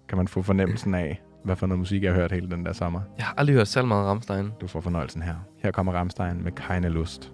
[0.09, 2.73] Kan man få fornemmelsen af, hvad for noget musik jeg har hørt hele den der
[2.73, 3.01] sommer.
[3.17, 4.51] Jeg har aldrig hørt særlig meget Rammstein.
[4.61, 5.35] Du får fornøjelsen her.
[5.63, 7.31] Her kommer Rammstein med Keine Lust.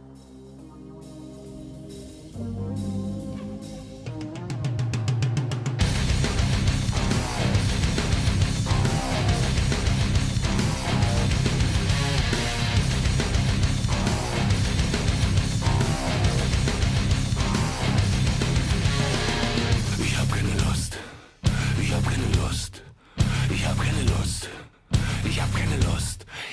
[2.35, 3.02] Ich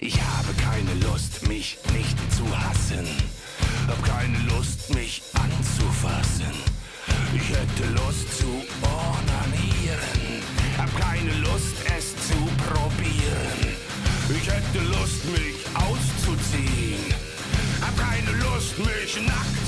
[0.02, 3.06] Ich habe keine Lust, mich nicht zu hassen.
[3.86, 6.54] Hab keine Lust, mich anzufassen.
[7.34, 8.48] Ich hätte Lust zu
[8.80, 10.40] ornanieren.
[10.78, 13.76] Hab keine Lust, es zu probieren.
[14.30, 17.04] Ich hätte Lust, mich auszuziehen.
[17.82, 19.59] Hab keine Lust, mich nackt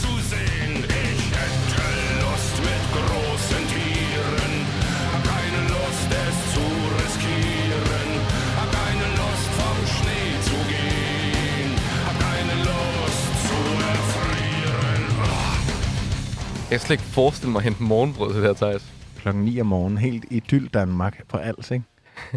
[16.73, 18.93] Jeg kan slet ikke forestille mig at hente morgenbrød til det her, Thijs.
[19.17, 21.85] Klokken 9 om morgenen, helt idyll Danmark på alt, ikke?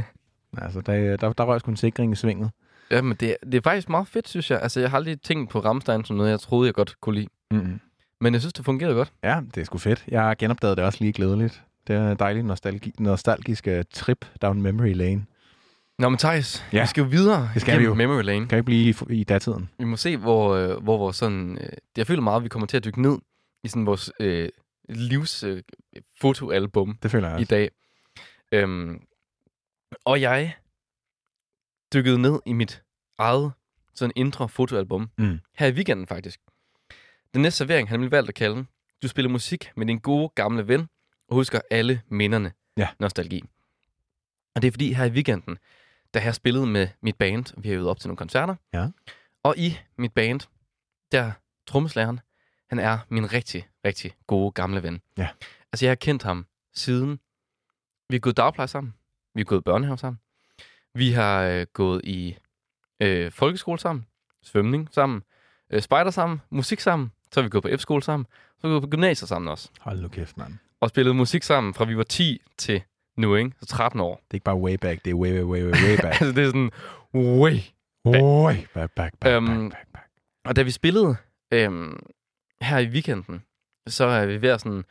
[0.63, 2.51] altså, der, der, der røg sgu en sikring i svinget.
[2.91, 4.59] Ja, men det, det er faktisk meget fedt, synes jeg.
[4.61, 7.27] Altså, jeg har aldrig tænkt på Rammstein som noget, jeg troede, jeg godt kunne lide.
[7.51, 7.79] Mm.
[8.21, 9.13] Men jeg synes, det fungerede godt.
[9.23, 10.05] Ja, det er sgu fedt.
[10.07, 11.61] Jeg har genopdaget det også lige glædeligt.
[11.87, 15.25] Det er en dejlig nostalgi, nostalgisk uh, trip down memory lane.
[15.99, 16.81] Nå, men Thijs, Ja.
[16.81, 17.93] vi skal jo videre Det skal vi jo.
[17.93, 18.47] Memory Lane.
[18.47, 19.69] Kan ikke blive i, i datiden.
[19.79, 21.57] Vi må se, hvor, øh, hvor vores sådan...
[21.61, 23.17] Øh, jeg føler meget, at vi kommer til at dykke ned
[23.65, 24.49] i sådan vores øh,
[24.89, 25.63] livs øh,
[26.21, 27.71] fotoalbum Det føler jeg i dag.
[28.51, 29.01] Øhm,
[30.05, 30.55] og jeg
[31.93, 32.83] dykkede ned i mit
[33.17, 33.51] eget
[33.93, 35.09] sådan indre fotoalbum.
[35.17, 35.39] Mm.
[35.57, 36.39] Her i weekenden faktisk.
[37.33, 38.65] Den næste servering, han ville valgt at kalde
[39.01, 40.87] Du spiller musik med din gode gamle ven,
[41.27, 42.51] og husker alle minderne.
[42.77, 42.89] Ja.
[42.99, 43.43] Nostalgi.
[44.55, 45.57] Og det er fordi, her i weekenden,
[46.13, 47.61] da jeg spillede med mit band.
[47.61, 48.55] Vi har øvet op til nogle koncerter.
[48.73, 48.87] Ja.
[49.43, 50.39] Og i mit band,
[51.11, 51.31] der
[51.67, 52.19] trommeslageren,
[52.77, 55.01] han er min rigtig, rigtig gode gamle ven.
[55.17, 55.27] Ja.
[55.73, 57.19] Altså, jeg har kendt ham siden...
[58.09, 58.93] Vi har gået dagpleje sammen.
[59.33, 60.19] Vi har gået børnehave sammen.
[60.93, 62.37] Vi har øh, gået i
[62.99, 64.05] øh, folkeskole sammen.
[64.43, 65.23] Svømning sammen.
[65.69, 66.41] Øh, spejder sammen.
[66.49, 67.11] Musik sammen.
[67.31, 68.25] Så har vi gået på F-skole sammen.
[68.31, 69.69] Så har vi gået på gymnasiet sammen også.
[69.79, 70.53] Hold nu kæft, mand.
[70.81, 72.81] Og spillet musik sammen fra vi var 10 til
[73.17, 73.51] nu, ikke?
[73.59, 74.15] Så 13 år.
[74.15, 76.05] Det er ikke bare way back, det er way, way, way, way, way back.
[76.21, 76.71] altså, det er sådan
[77.15, 77.59] way.
[78.05, 80.09] way back, back, back, Øhm, back, back, back.
[80.45, 81.15] Og da vi spillede
[81.51, 81.99] øhm,
[82.61, 83.43] her i weekenden,
[83.87, 84.83] så er vi ved at sådan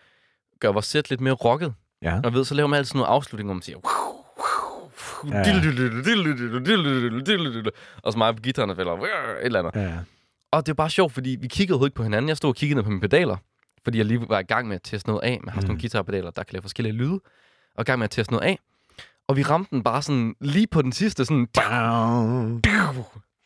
[0.61, 1.74] gøre vores sæt lidt mere rocket.
[2.03, 2.20] Ja.
[2.24, 3.79] Og ved, så laver man altid nogle afslutninger, hvor man siger...
[8.03, 9.09] Og så mig på gitaren, der fælder et
[9.42, 9.74] eller andet.
[9.74, 9.98] Ja, ja.
[10.53, 12.29] Og det er bare sjovt, fordi vi kiggede overhovedet ikke på hinanden.
[12.29, 13.37] Jeg stod og kiggede ned på mine pedaler,
[13.85, 15.40] fordi jeg lige var i gang med at teste noget af.
[15.44, 15.81] Man har sådan nogle Mm.
[15.81, 17.20] guitarpedaler, der kan lave forskellige lyde.
[17.74, 18.59] Og i gang med at teste noget af.
[19.29, 21.48] Og vi ramte den bare sådan lige på den sidste, sådan.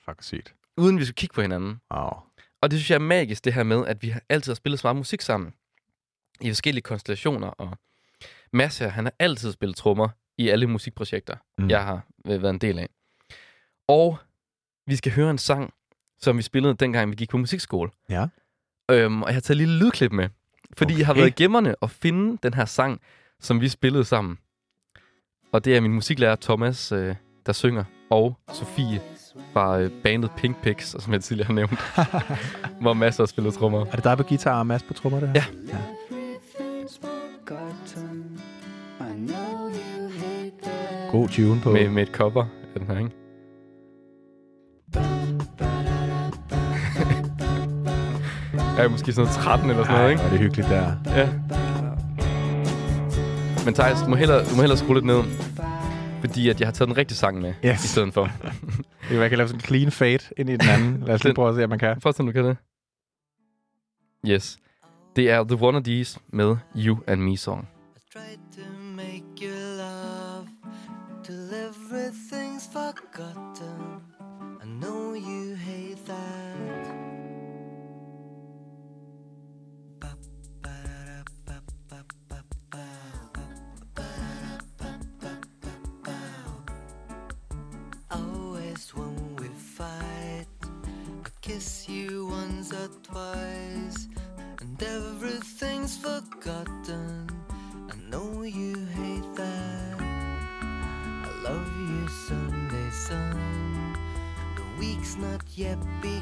[0.05, 0.55] Fuck sygt.
[0.77, 1.81] uden vi skulle kigge på hinanden.
[1.95, 2.11] Wow.
[2.63, 4.81] Og det synes jeg er magisk, det her med, at vi har altid har spillet
[4.81, 5.53] så meget musik sammen.
[6.41, 7.49] I forskellige konstellationer.
[7.49, 7.79] Og
[8.53, 11.71] Mads her, han har altid spillet trommer i alle musikprojekter, Mm.
[11.71, 12.89] jeg har været en del af.
[13.89, 14.19] Og
[14.87, 15.75] vi skal høre en sang,
[16.21, 17.91] som vi spillede dengang, vi gik på musikskole.
[18.09, 18.27] Ja.
[18.91, 20.29] Øhm, og jeg har taget et lille lydklip med.
[20.79, 20.99] Fordi okay.
[20.99, 23.01] jeg har været gemmerne og finde den her sang,
[23.41, 24.39] som vi spillede sammen.
[25.53, 27.15] Og det er min musiklærer Thomas, øh,
[27.47, 29.01] der synger, og Sofie
[29.53, 31.79] fra øh, bandet Pink Pigs, som jeg tidligere har nævnt,
[32.83, 33.81] hvor masser har spillet trommer.
[33.81, 35.43] Er det dig på guitar og Mads på trommer, det her?
[35.69, 35.77] Ja.
[41.11, 41.71] God tune på.
[41.71, 43.11] Med, med et cover af den her, ikke?
[48.83, 50.23] er måske sådan noget 13 eller sådan noget, Ej, ikke?
[50.23, 50.93] hvor er det hyggeligt der.
[51.07, 51.29] Ja.
[53.65, 55.23] Men Thijs, du må hellere, du må hellere skrue lidt ned.
[56.21, 57.85] Fordi at jeg har taget den rigtige sang med Yes.
[57.85, 58.25] i stedet for.
[59.01, 61.01] Det kan være, jeg kan lave sådan en clean fade ind i den anden.
[61.07, 62.01] Lad os lige prøve at se, om man kan.
[62.01, 62.57] Først, om du kan det.
[64.27, 64.59] Yes.
[65.17, 67.69] Det er The One of These med You and Me Song.
[68.13, 70.49] tried to make you love
[71.25, 73.88] till everything's forgotten.
[106.03, 106.18] be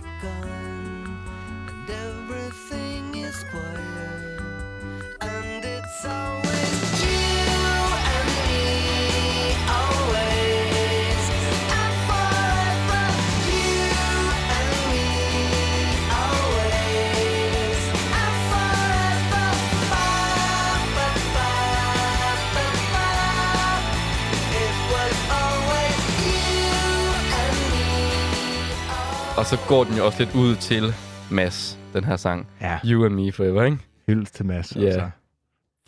[29.46, 30.94] Og så går den jo også lidt ud til
[31.30, 32.46] Mads, den her sang.
[32.60, 33.78] Ja, You and Me Forever, ikke?
[34.06, 34.76] hyldest til Mads.
[34.76, 34.80] Ja.
[34.84, 35.10] Altså.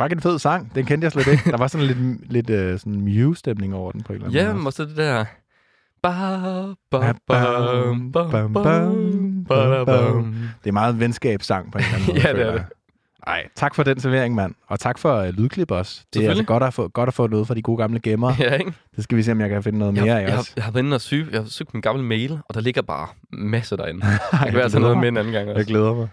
[0.02, 0.74] Fuck en fed sang.
[0.74, 1.50] Den kendte jeg slet ikke.
[1.50, 4.52] Der var sådan lidt, lidt uh, sådan Mew-stemning over den på en eller anden Ja,
[4.52, 4.66] måde.
[4.66, 5.24] og så det der...
[6.02, 6.10] Ba,
[6.90, 8.52] ba, Bam, bam, bam,
[9.48, 10.34] bam, bam.
[10.64, 12.26] Det er meget en venskabssang på en eller anden måde.
[12.28, 12.64] Ja, det er det.
[13.28, 13.42] Jeg.
[13.44, 14.54] Ej, tak for den servering, mand.
[14.68, 16.00] Og tak for uh, lydklip også.
[16.14, 18.32] Det er altså godt at, få, godt at få noget fra de gode gamle gemmer.
[18.40, 18.72] Ja, ikke?
[18.96, 20.50] Det skal vi se, om jeg kan finde noget Jeg, mere jeg, af jeg, også.
[20.50, 22.60] har, jeg har været inde og syge, jeg har søgt min gamle mail, og der
[22.60, 24.06] ligger bare masser derinde.
[24.06, 25.00] Jeg kan være glæder noget mig.
[25.00, 25.66] med en anden gang Jeg også.
[25.68, 26.08] glæder mig.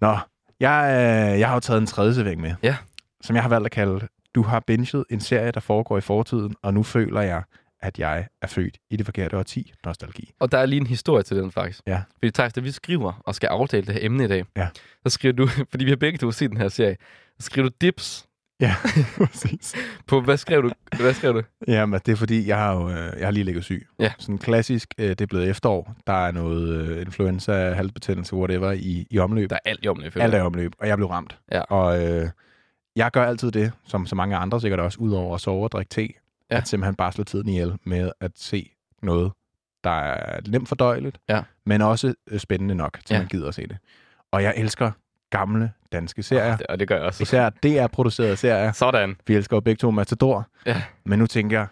[0.00, 0.16] Nå,
[0.60, 0.84] jeg,
[1.34, 2.54] øh, jeg har jo taget en tredje servering med.
[2.62, 2.76] Ja.
[3.22, 6.54] Som jeg har valgt at kalde, du har binget en serie, der foregår i fortiden,
[6.62, 7.42] og nu føler jeg,
[7.82, 9.72] at jeg er født i det forkerte årti.
[9.84, 10.32] Nostalgi.
[10.40, 11.80] Og der er lige en historie til den, faktisk.
[11.86, 12.02] Ja.
[12.18, 14.68] Fordi Thijs, da vi skriver og skal aftale det her emne i dag, Ja.
[15.06, 16.96] så skriver du, fordi vi har begge to set den her serie,
[17.38, 18.26] så skriver du dips
[18.60, 18.74] Ja,
[19.16, 19.74] præcis.
[20.08, 20.70] på, hvad skrev du?
[21.00, 21.42] Hvad skrev du?
[21.68, 23.86] Jamen, det er fordi, jeg har jo øh, jeg har lige ligget syg.
[23.98, 24.12] Ja.
[24.18, 25.94] Sådan klassisk, øh, det er blevet efterår.
[26.06, 29.50] Der er noget øh, influenza, halsbetændelse, whatever, i, i omløb.
[29.50, 30.16] Der er alt i omløb.
[30.16, 31.38] Alt er i omløb, og jeg blev ramt.
[31.52, 31.60] Ja.
[31.60, 32.28] Og øh,
[32.96, 35.88] jeg gør altid det, som så mange andre sikkert også, udover at sove og drikke
[35.90, 36.08] te,
[36.50, 36.56] Ja.
[36.56, 38.70] at simpelthen bare slå tiden ihjel med at se
[39.02, 39.32] noget,
[39.84, 41.42] der er nemt fordøjeligt, Ja.
[41.66, 43.20] men også øh, spændende nok, til Ja.
[43.20, 43.78] man gider at se det.
[44.32, 44.90] Og jeg elsker
[45.30, 46.52] gamle danske serier.
[46.52, 47.22] Og det, og det gør jeg også.
[47.22, 48.72] Især DR-producerede serier.
[48.72, 49.16] Sådan.
[49.26, 50.46] Vi elsker jo begge to Matador.
[50.66, 50.82] Ja.
[51.04, 51.66] Men nu tænker jeg,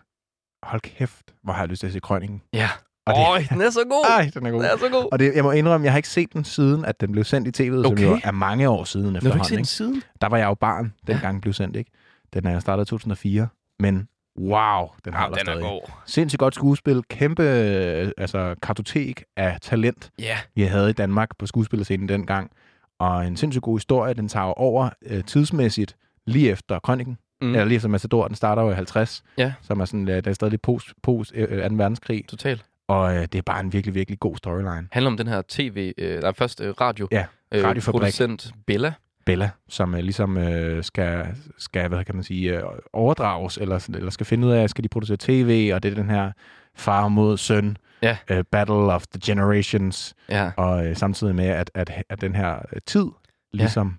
[0.62, 2.42] hold kæft, hvor har jeg lyst til at se Krønningen.
[2.52, 2.68] Ja.
[3.06, 4.04] Og det- Øj, den er så god.
[4.18, 4.62] Ej, den er god.
[4.62, 5.08] Den er så god.
[5.12, 7.60] Og det, jeg må indrømme, jeg har ikke set den siden, at den blev sendt
[7.60, 8.02] i tv'et, som Okay.
[8.04, 9.44] jo er mange år siden Når du ikke efterhånden.
[9.48, 10.02] set den siden?
[10.20, 11.90] Der var jeg jo barn, dengang den blev sendt, ikke?
[12.34, 13.48] Den er startet i 2004.
[13.78, 14.08] Men
[14.38, 15.81] wow, den Ja, holder den er god.
[16.07, 17.03] Sindssygt godt skuespil.
[17.11, 22.51] Kæmpe øh, altså, kartotek af talent, Ja, vi havde i Danmark på skuespillerscenen dengang.
[22.98, 24.14] Og en sindssygt god historie.
[24.14, 25.96] Den tager over øh, tidsmæssigt
[26.27, 27.18] lige efter Krønningen.
[27.42, 27.48] mm.
[27.48, 28.27] Eller lige efter Matador.
[28.27, 29.22] Den starter jo i 50.
[29.38, 29.53] Ja.
[29.62, 31.74] Som er sådan, øh, der er stadig post, post øh, 2.
[31.77, 32.24] verdenskrig.
[32.29, 32.64] totalt.
[32.88, 34.88] Og øh, det er bare en virkelig, virkelig god storyline.
[34.92, 38.01] handler om den her tv, øh, nej, først øh, radio, Ja, øh, radiofabrik.
[38.01, 38.92] producent Bella.
[39.28, 41.26] Bella, som øh, ligesom øh, skal,
[41.58, 42.62] skal, hvad kan man sige, øh,
[42.92, 46.10] overdrages, eller, eller skal finde ud af, skal de producere tv, og det er den
[46.10, 46.32] her
[46.74, 48.16] far mod søn, Ja.
[48.30, 52.54] øh, battle of the generations, Ja, og øh, samtidig med, at, at, at den her
[52.72, 53.06] øh, tid
[53.52, 53.98] ligesom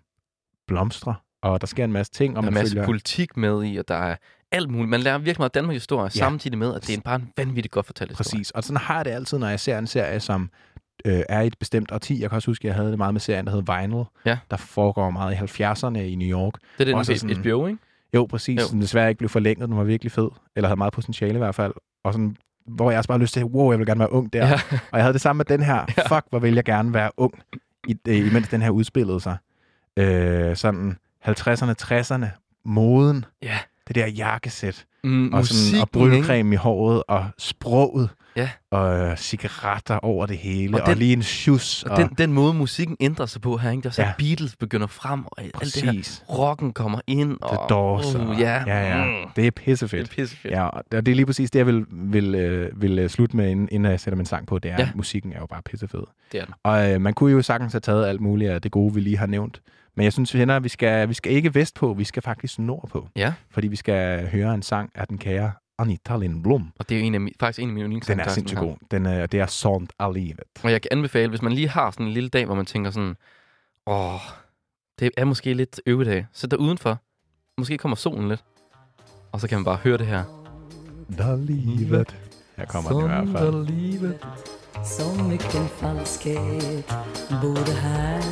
[0.68, 2.86] blomstrer, og der sker en masse ting, og der er en masse følger...
[2.86, 4.16] politik med i, og der er
[4.52, 4.90] alt muligt.
[4.90, 6.10] Man lærer virkelig meget Danmark historie, ja.
[6.10, 8.40] samtidig med, at det er en bare en vanvittigt godt fortalt historie.
[8.40, 10.50] Præcis, og sådan har jeg det altid, når jeg ser en serie, som
[11.06, 12.22] øh, er i et bestemt årti.
[12.22, 14.38] Jeg kan også huske, at jeg havde det meget med serien, der hed Vinyl, Ja.
[14.52, 16.54] der foregår meget i 70'erne i New York.
[16.54, 17.80] Det er den Også HBO, ikke?
[18.14, 18.62] Jo, præcis.
[18.62, 18.68] Jo.
[18.68, 19.70] Som desværre ikke blev forlænget.
[19.70, 20.30] Den var virkelig fed.
[20.56, 21.74] Eller havde meget potentiale i hvert fald.
[22.04, 24.34] Og sådan, hvor jeg også bare havde lyst til, wow, jeg vil gerne være ung
[24.34, 24.48] der.
[24.48, 24.54] Ja.
[24.72, 25.76] Og jeg havde det samme med den her.
[25.98, 26.16] Ja.
[26.16, 27.34] Fuck, hvor vil jeg gerne være ung,
[27.88, 29.38] i, øh, imens den her udspillede sig.
[29.98, 32.26] Øh, sådan 50'erne, 60'erne,
[32.66, 33.58] moden, Ja.
[33.88, 35.92] det der jakkesæt, Mm, og, sådan, og ikke?
[35.92, 38.50] brylcreme i håret, og sproget, Ja.
[38.72, 41.84] og øh, cigaretter over det hele, Og og, den- og lige en shoes.
[41.84, 43.82] Og den, den måde, musikken ændrer sig på her, ikke?
[43.84, 44.12] Der er så Ja.
[44.18, 46.24] Beatles begynder frem, og alt det her præcis.
[46.30, 47.38] rocken kommer ind.
[47.42, 48.16] Og, The Doors.
[48.16, 49.06] Uh, og, ja, ja, ja.
[49.06, 50.10] Mm, Det er pissefedt.
[50.10, 50.54] det er pissefedt.
[50.54, 53.50] Ja, og det er lige præcis det, jeg vil, vil, øh, vil øh, slutte med,
[53.50, 54.60] inden, inden jeg sætter min sang på.
[54.60, 54.82] Det er, ja.
[54.90, 56.02] at musikken er jo bare pissefed.
[56.32, 56.54] Det er den.
[56.64, 59.18] Og øh, man kunne jo sagtens have taget alt muligt af det gode, vi lige
[59.18, 59.62] har nævnt.
[60.00, 63.08] Men jeg synes, venner, vi skal, vi skal ikke vestpå, vi skal faktisk nordpå.
[63.16, 66.72] Ja, Fordi vi skal høre en sang af den kære Anita Lindblom.
[66.80, 68.22] og det er jo en af, faktisk en af mine Den yndlingssange.
[68.22, 68.76] er der sindssygt god.
[68.92, 70.40] Den, øh, det er Sånt af livet.
[70.64, 72.92] Og jeg kan anbefale, hvis man lige har sådan en lille dag, hvor man tænker
[72.92, 73.16] sådan,
[73.88, 74.20] åh,
[75.00, 76.26] det er måske lidt øvedag.
[76.34, 76.98] Sæt dig udenfor.
[77.58, 78.44] Måske kommer solen lidt.
[79.32, 80.24] Og så kan man bare høre det her.
[81.18, 82.16] Da livet.
[82.58, 83.66] Her kommer den i hvert fald.
[83.66, 84.20] livet.
[84.84, 86.88] Så mycket falskhet
[87.42, 88.24] bor här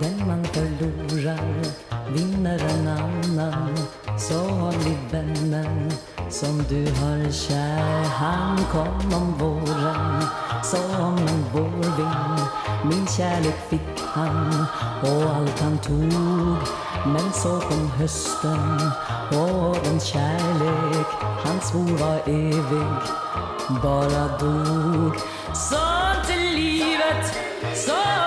[0.00, 1.62] Den man förlorar
[2.08, 3.76] vinner en annan
[4.18, 5.92] Salig vännen
[6.30, 8.04] som du har kär.
[8.04, 10.22] Han kom om våren
[10.62, 12.40] som en vårvind
[12.84, 14.66] min kärlek fick han
[15.02, 16.56] och allt han tog.
[17.06, 18.80] Men så kom hösten
[19.30, 21.06] och den kärlek
[21.44, 23.24] han svor var evig
[23.82, 25.16] bara dog
[25.54, 27.26] Sånt är livet,
[27.74, 28.23] sånt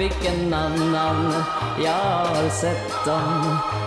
[0.00, 1.32] fick en annan,
[1.84, 3.22] jag har sett dem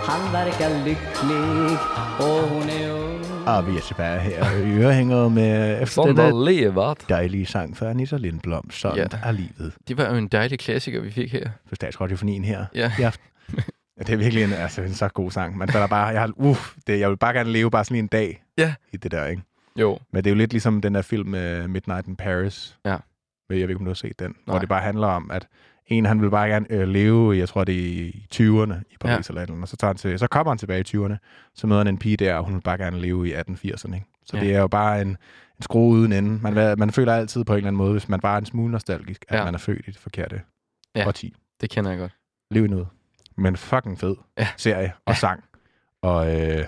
[0.08, 1.78] Han verkar lycklig
[2.18, 6.26] och hon är ung Og vi er tilbage her i ørehængeret med efter Sådan den
[6.34, 7.04] der levet.
[7.08, 8.70] dejlige sang fra Anita Lindblom.
[8.70, 9.18] Sådan Ja.
[9.28, 9.72] er livet.
[9.88, 11.48] Det var jo en dejlig klassiker, vi fik her.
[11.68, 12.92] på Statsradiofonien her Ja.
[12.98, 13.26] i aften.
[13.98, 15.58] Ja, det er virkelig en, altså, en så god sang.
[15.58, 18.06] Man falder bare, jeg, har, uff, det, jeg vil bare gerne leve bare sådan en
[18.06, 18.74] dag Ja.
[18.92, 19.42] i det der, ikke?
[19.76, 19.98] Jo.
[20.12, 22.76] Men det er jo lidt ligesom den der film uh, Midnight in Paris.
[22.84, 22.90] Ja.
[22.90, 22.98] Jeg
[23.48, 24.26] ved ikke, om du har set den.
[24.30, 24.36] Nej.
[24.52, 25.46] Hvor det bare handler om, at
[25.86, 29.04] en, han vil bare gerne øh, leve, jeg tror det er i 20'erne i Paris
[29.04, 29.16] Ja.
[29.16, 31.16] eller et eller andet, og så, tager han til, så kommer han tilbage i 20'erne,
[31.54, 33.94] så møder han en pige der, og hun vil bare gerne leve i 1880'erne.
[33.94, 34.06] Ikke?
[34.24, 34.42] Så Ja.
[34.42, 35.16] det er jo bare en, en
[35.60, 36.38] skrue uden ende.
[36.42, 38.72] Man, man føler altid på en eller anden måde, hvis man bare er en smule
[38.72, 39.44] nostalgisk, at Ja.
[39.44, 40.40] man er født i det forkerte
[40.96, 41.06] Ja.
[41.06, 41.34] årti.
[41.60, 42.12] Det kender jeg godt.
[42.50, 42.88] Lev i noget.
[43.36, 44.48] Men fucking fed Ja.
[44.56, 45.18] serie og Ja.
[45.18, 45.44] sang.
[46.02, 46.64] Og øh,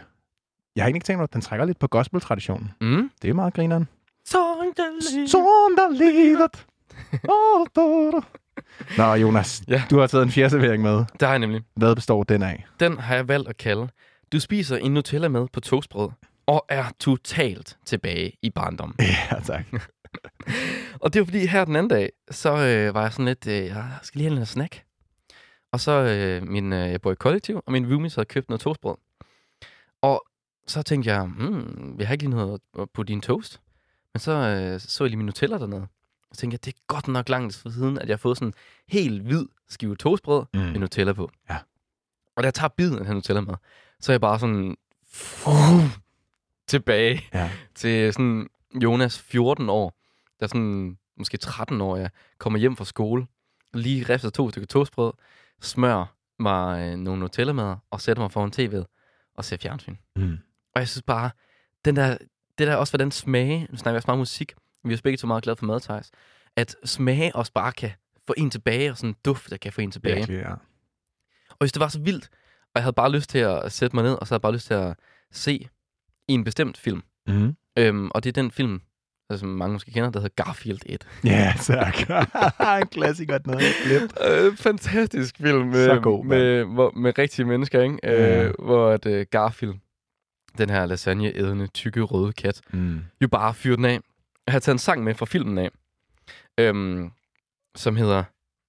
[0.77, 2.71] jeg har ikke tænkt mig, at den trækker lidt på gospel-traditionen.
[2.81, 3.11] Mm.
[3.23, 3.89] Det er meget grineren.
[4.25, 5.31] Sådan der livet.
[5.31, 6.67] Sådan der livet.
[8.97, 9.83] Nå, Jonas, Ja.
[9.91, 11.05] du har taget en fjerservering med.
[11.21, 11.63] Der har jeg nemlig.
[11.77, 12.67] Hvad består den af?
[12.81, 13.89] Den har jeg valgt at kalde.
[14.33, 16.09] Du spiser en Nutella med på toastbrød
[16.47, 18.97] og er totalt tilbage i barndommen.
[19.33, 19.65] Ja, tak.
[21.01, 23.55] Og det var fordi her den anden dag, så øh, var jeg sådan lidt, øh,
[23.67, 24.83] jeg skal lige have en snack.
[25.73, 28.61] Og så, øh, min, øh, jeg bor i kollektiv, og min roomies havde købt noget
[28.61, 28.95] toastbrød.
[30.03, 30.25] Og
[30.67, 32.61] så tænkte jeg, hmm, jeg har ikke lige noget
[32.95, 33.61] på din toast.
[34.15, 35.87] Men så øh, så jeg lige min Nutella dernede.
[36.33, 38.55] Så tænkte jeg, det er godt nok langt siden, at jeg har fået sådan en
[38.89, 40.61] helt hvid skive toastbrød Mm.
[40.61, 41.31] med Nutella på.
[41.51, 41.57] Ja.
[42.37, 43.55] Og da jeg tager biden af den Nutella med,
[44.01, 44.77] så er jeg bare sådan
[46.69, 47.51] tilbage Ja.
[47.75, 48.49] til sådan
[48.83, 49.99] Jonas 14 år,
[50.41, 53.27] der er sådan måske 13 år, jeg kommer hjem fra skole,
[53.75, 55.13] lige rifter to stykker toastbrød,
[55.61, 58.85] smør mig øh, nogle Nutella med og sætter mig foran tv'et
[59.37, 59.97] og ser fjernsyn.
[60.17, 60.39] Mm.
[60.75, 61.31] Og jeg synes bare,
[61.85, 62.19] den der,
[62.59, 64.55] det der også, hvordan smage, nu snakker vi også meget musik,
[64.89, 66.11] vi er begge to meget glade for mad, Thijs,
[66.57, 67.91] at smage også bare kan
[68.27, 70.17] få en tilbage, og sådan en duft, der kan få en tilbage.
[70.17, 70.51] Virkelig, ja.
[71.51, 72.29] Og hvis det var så vildt,
[72.63, 74.53] og jeg havde bare lyst til at sætte mig ned, og så havde jeg bare
[74.55, 74.95] lyst til at
[75.33, 75.69] se
[76.29, 77.57] i en bestemt film, Mm.
[77.79, 78.81] Øhm, og det er den film,
[79.31, 81.07] altså, som mange måske kender, der hedder Garfield 1.
[81.25, 81.97] Ja, tak.
[82.83, 84.47] en klassiker, den havde.
[84.47, 87.99] Øh, fantastisk film med, Så god, med, hvor, med rigtige mennesker, ikke?
[88.03, 88.45] Ja.
[88.45, 89.75] Øh, hvor at, øh, Garfield,
[90.59, 93.01] den her lasagne-ædende, tykke, røde kat, Mm.
[93.23, 94.01] jo bare fyrer den af.
[94.47, 95.71] Jeg har taget en sang med fra filmen af,
[96.59, 97.11] øhm,
[97.75, 98.25] som hedder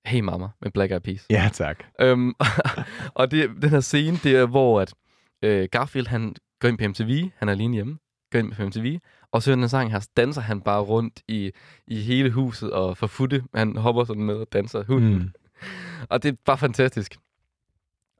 [0.05, 1.25] Hey Mama med Black Eyed Peas.
[1.29, 1.83] Ja, tak.
[2.01, 2.33] Øhm,
[3.15, 4.93] og det, den her scene, det er, hvor at,
[5.41, 7.97] øh, Garfield, han går ind på MTV, han er alene hjemme,
[8.31, 8.99] går ind på MTV,
[9.31, 11.51] og så den sang her, danser han bare rundt i,
[11.87, 13.43] i hele huset og får futte.
[13.53, 15.13] Han hopper sådan med og danser hunden.
[15.13, 15.31] Mm.
[16.09, 17.17] Og det er bare fantastisk.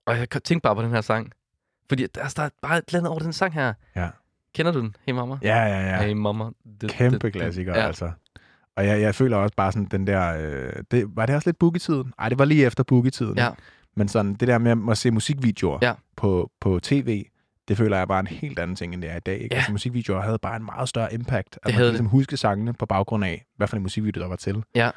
[0.06, 1.32] Og jeg tænkte bare på den her sang.
[1.90, 3.74] Fordi der, der er bare et eller andet over den sang her.
[3.96, 4.10] Ja.
[4.56, 4.96] Kender du den?
[5.08, 5.38] Hey Mama?
[5.42, 6.02] Ja, ja, ja.
[6.04, 6.46] Hey Mama.
[6.82, 7.86] Det, Kæmpe klassiker, ja.
[7.88, 8.12] altså.
[8.76, 10.38] Og jeg, jeg føler også bare sådan, den der...
[10.40, 12.14] Øh, det, var det også lidt boogie-tiden?
[12.20, 13.38] Nej, det var lige efter boogie-tiden.
[13.38, 13.50] Ja.
[13.96, 15.94] Men sådan, det der med at se musikvideoer Ja.
[16.16, 17.26] på, på tv,
[17.68, 19.34] det føler jeg bare en helt anden ting, end det er i dag.
[19.42, 19.48] Ikke?
[19.56, 19.58] Ja.
[19.58, 21.56] Altså, musikvideoer havde bare en meget større impact.
[21.56, 24.36] At man havde ligesom huske sangene på baggrund af, hvad for en musikvideo, der var
[24.36, 24.64] til.
[24.76, 24.90] Ja.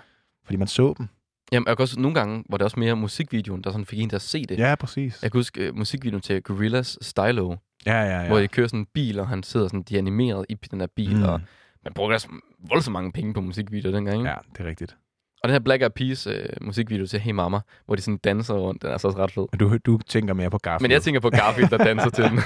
[0.45, 1.09] Fordi man så dem.
[1.53, 4.09] Jamen, jeg kan også, nogle gange var det også mere musikvideoen, der sådan fik en
[4.09, 4.59] til at se det.
[4.59, 5.23] Ja, præcis.
[5.23, 8.27] Jeg kan huske uh, musikvideoen til Gorillaz Stylo, Ja, ja, ja.
[8.29, 10.81] hvor de kører sådan en bil, og han sidder sådan, de er animeret i den
[10.81, 11.23] her bil, mm.
[11.23, 11.41] og
[11.85, 12.29] man bruger også
[12.69, 14.29] voldsomt mange penge på musikvideoer dengang, ikke?
[14.31, 14.97] Ja, det er rigtigt.
[15.43, 18.55] Og den her Black Eyed Peas uh, musikvideo til Hey Mama, hvor de sådan danser
[18.55, 19.47] rundt, den er så også ret fed.
[19.53, 20.83] Men du, du tænker mere på Garfield.
[20.83, 22.39] Men jeg tænker på Garfield, der danser til den.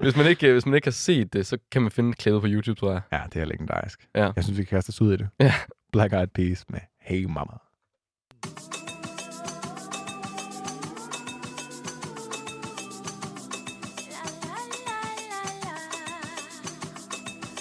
[0.00, 2.46] hvis, man ikke, hvis man ikke har set det, så kan man finde klæde på
[2.48, 3.00] YouTube, tror jeg.
[3.12, 4.08] Ja, det er legendarisk.
[4.14, 4.30] Ja.
[4.36, 5.28] Jeg synes, vi kan kaste os ud i det.
[5.40, 5.54] Ja.
[5.92, 7.52] Black Eyed Peas med Hey Mama.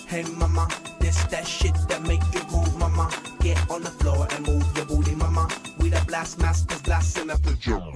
[0.10, 0.68] Hey mama,
[1.00, 3.12] this that shit that make you move, mama.
[3.42, 5.48] Get on the floor and move your booty, mama.
[5.78, 7.94] We the blast masters blasting up the jungle.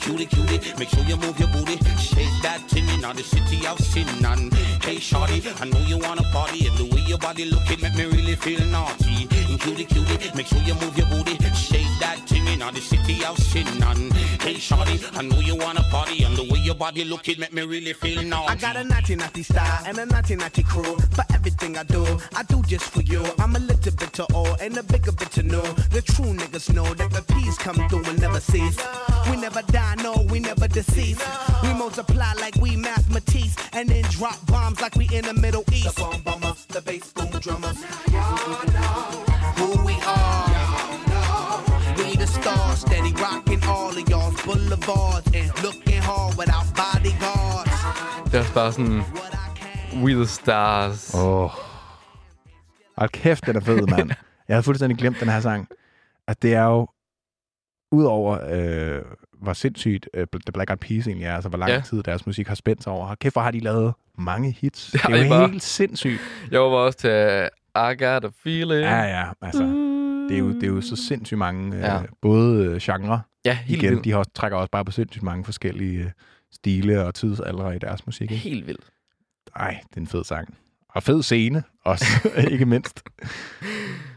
[0.00, 1.78] Cutie, cutie, make sure you move your booty.
[1.98, 4.06] Shake that thing in the city of sin.
[4.24, 4.54] And
[4.84, 6.68] hey, shorty, I know you wanna party.
[6.68, 9.26] And the way your body looking make me really feel naughty.
[9.52, 11.36] And cutie, cutie, make sure you move your booty.
[11.52, 13.66] Shake that thing in the city of sin.
[13.82, 16.24] And hey, shorty, I know you wanna party.
[16.24, 18.48] And the way your body looking make me really feel naughty.
[18.48, 20.96] I got a naughty naughty style and a naughty naughty crew.
[21.10, 22.02] For everything I do,
[22.34, 23.22] I do just for you.
[23.38, 25.60] I'm a little bit to all and a bigger bit to know.
[25.90, 28.78] The true niggas know that the peace come through and never cease.
[29.30, 31.22] We never die, no, we never decease.
[31.62, 35.94] We multiply like we mathematics and then drop bombs like we in the Middle East.
[35.96, 37.84] The bomb bomber, the bass boom drummers.
[39.58, 40.48] Who we are.
[41.98, 47.76] We the stars, steady rocking all of y'all's boulevards and looking hard without bodyguards.
[48.26, 49.02] Det er også bare sådan,
[50.04, 51.14] We the Stars.
[51.14, 51.44] Åh.
[51.44, 51.50] Oh.
[52.98, 54.10] Hold kæft, den er fed, mand.
[54.48, 55.68] Jeg havde fuldstændig glemt den her sang.
[56.28, 56.88] At det er jo,
[57.92, 59.02] udover øh,
[59.42, 61.80] hvor sindssygt øh, The Black Eyed Peas egentlig er, altså hvor lang Ja.
[61.80, 63.14] tid deres musik har spændt sig over.
[63.14, 64.90] Kæft, hvor har de lavet mange hits.
[64.90, 65.48] Det Det, er jo bare.
[65.48, 66.20] helt sindssygt.
[66.50, 68.80] Jeg var også til I Got a Feeling.
[68.82, 69.62] Ja, ja, altså.
[70.28, 71.94] Det er jo, det er jo så sindssygt mange, øh, Ja.
[71.94, 72.02] ja.
[72.22, 74.04] både øh, genre, Ja, helt igen, vildt.
[74.04, 76.10] de har, trækker også bare på sindssygt mange forskellige øh,
[76.52, 78.30] stile og tidsalder i deres musik.
[78.30, 78.34] Ikke?
[78.44, 78.84] Helt vildt.
[79.56, 80.56] Ej, det er en fed sang.
[80.88, 82.04] Og fed scene også,
[82.50, 83.02] ikke mindst.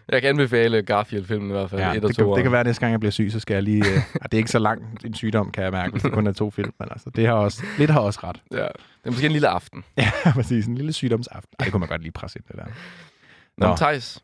[0.09, 1.81] Jeg kan anbefale Garfield-filmen i hvert fald.
[1.81, 3.39] Ja, et det, to kan, det kan være, at næste gang jeg bliver syg, så
[3.39, 3.85] skal jeg lige...
[3.85, 6.31] Øh, det er ikke så lang en sygdom, kan jeg mærke, hvis det kun er
[6.31, 6.73] to film.
[6.79, 8.41] Men altså, det har også, lidt har også ret.
[8.51, 8.57] Ja.
[8.57, 8.65] Det
[9.05, 9.83] er måske en lille aften.
[9.97, 10.65] Ja, præcis.
[10.65, 11.55] En lille sygdomsaften.
[11.59, 12.65] Ej, det kunne man godt lige presse ind, det der.
[13.57, 13.75] Nå, Nå.
[13.75, 14.23] Thijs,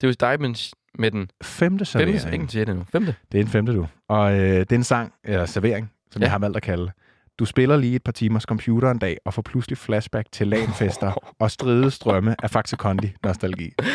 [0.00, 2.14] det er jo dig med, den Femte femte, servering.
[2.32, 2.84] ikke den sjette nu.
[2.92, 3.14] Femte.
[3.32, 3.86] Det er en femte, du.
[4.08, 6.24] Og øh, det er en sang, eller servering, som ja.
[6.24, 6.26] Ja.
[6.26, 6.90] jeg har valgt at kalde.
[7.38, 11.12] Du spiller lige et par timers computer en dag, og får pludselig flashback til lanfester
[11.40, 13.72] og stride strømme af Faxe Kondi nostalgi.
[13.78, 13.86] Jeg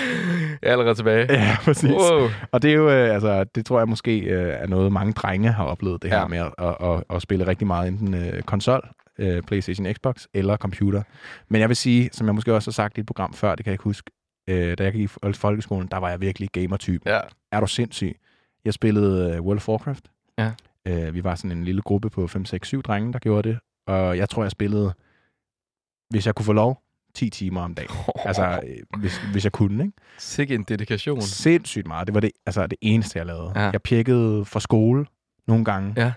[0.62, 1.34] er allerede tilbage.
[1.34, 1.92] Ja, præcis.
[1.92, 2.30] Wow.
[2.52, 5.52] Og det er jo, øh, altså, det tror jeg måske øh, er noget, mange drenge
[5.52, 6.28] har oplevet, det her Ja.
[6.28, 8.88] med at, at, at, at spille rigtig meget enten øh, konsol,
[9.20, 11.04] øh, PlayStation, Xbox eller computer.
[11.50, 13.66] Men jeg vil sige, som jeg måske også har sagt i et program før, det
[13.66, 14.12] kan jeg ikke huske,
[14.48, 17.10] øh, da jeg gik i fol- folkeskolen, der var jeg virkelig gamer-typen.
[17.12, 17.20] Ja.
[17.52, 18.20] Er du sindssyg?
[18.66, 20.12] Jeg spillede øh, World of Warcraft.
[20.38, 20.52] Ja.
[20.88, 23.60] Øh, vi var sådan en lille gruppe på 5, 6, 7 drenge, der gjorde det.
[23.88, 24.94] Og jeg tror, jeg spillede,
[26.10, 26.80] hvis jeg kunne få lov,
[27.14, 27.90] 10 timer om dagen.
[28.26, 29.98] Altså, øh, hvis, hvis jeg kunne, ikke?
[30.18, 31.22] Sikke en dedikation.
[31.22, 32.08] Sindssygt meget.
[32.08, 33.52] Det var det, altså, det eneste, jeg lavede.
[33.56, 33.70] Ja.
[33.70, 35.06] Jeg pjekkede fra skole
[35.48, 35.94] nogle gange.
[35.98, 36.14] Ja.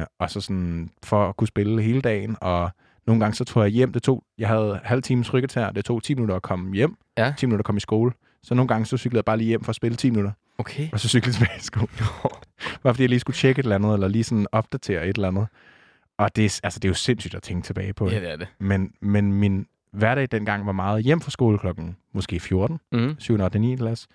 [0.00, 2.36] Øh, og så sådan, for at kunne spille hele dagen.
[2.40, 2.70] Og
[3.06, 3.92] nogle gange så tog jeg hjem.
[3.92, 6.96] Det tog, jeg havde halv times rykket Det tog 10 minutter at komme hjem.
[7.18, 7.32] Ja.
[7.38, 8.12] 10 minutter at komme i skole.
[8.42, 10.32] Så nogle gange så cyklede jeg bare lige hjem for at spille 10 minutter.
[10.58, 10.88] Okay.
[10.92, 11.86] Og så cyklede jeg tilbage i skole.
[12.82, 15.28] bare fordi jeg lige skulle tjekke et eller andet, eller lige sådan opdatere et eller
[15.28, 15.46] andet.
[16.18, 18.10] Og det, er- altså, det er jo sindssygt at tænke tilbage på.
[18.10, 18.48] Ja, det er det.
[18.58, 23.16] Men, men min hverdag dengang var meget hjem fra skole klokken måske 14, Mm.
[23.18, 23.34] 7.
[23.40, 23.76] og 9.
[23.76, 24.08] klasse.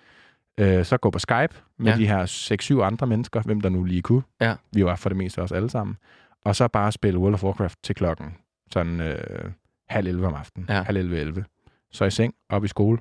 [0.60, 1.98] Øh, så gå på Skype med ja.
[1.98, 4.22] de her 6-7 andre mennesker, hvem der nu lige kunne.
[4.40, 4.54] Ja.
[4.72, 5.96] Vi var for det meste også alle sammen.
[6.44, 8.26] Og så bare spille World of Warcraft til klokken
[8.72, 9.50] sådan øh,
[9.88, 10.66] halv 11 om aftenen.
[10.68, 10.82] Ja.
[10.82, 11.44] Halv 11, 11.
[11.92, 12.98] Så i seng, op i skole.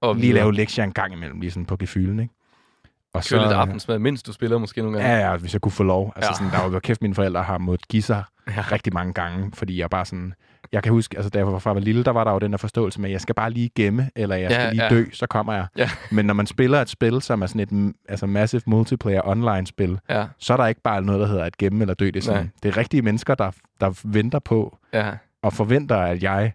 [0.00, 2.34] Og Lige lave lektier en gang imellem, lige sådan på gefylen, ikke?
[3.14, 5.12] Og Køre lidt aftensmad, mens du spiller måske nogle gange.
[5.16, 6.12] Ja, ja, hvis jeg kunne få lov.
[6.16, 6.34] Altså, Ja.
[6.50, 8.60] sådan, der var kæft, mine forældre har måttet give sig Ja.
[8.72, 10.34] rigtig mange gange, fordi jeg bare sådan...
[10.72, 12.50] Jeg kan huske, altså da jeg var, fra jeg lille, der var der jo den
[12.50, 14.88] der forståelse med, at jeg skal bare lige gemme, eller jeg skal Ja, lige ja.
[14.90, 15.66] dø, så kommer jeg.
[15.76, 15.90] Ja.
[16.10, 20.26] Men når man spiller et spil, som er sådan et altså massive multiplayer online-spil, Ja,
[20.38, 22.06] så er der ikke bare noget, der hedder at gemme eller dø.
[22.06, 22.48] Det er, sådan, Nej.
[22.62, 23.50] det er rigtige mennesker, der,
[23.80, 25.12] der venter på ja.
[25.42, 26.52] og forventer, at jeg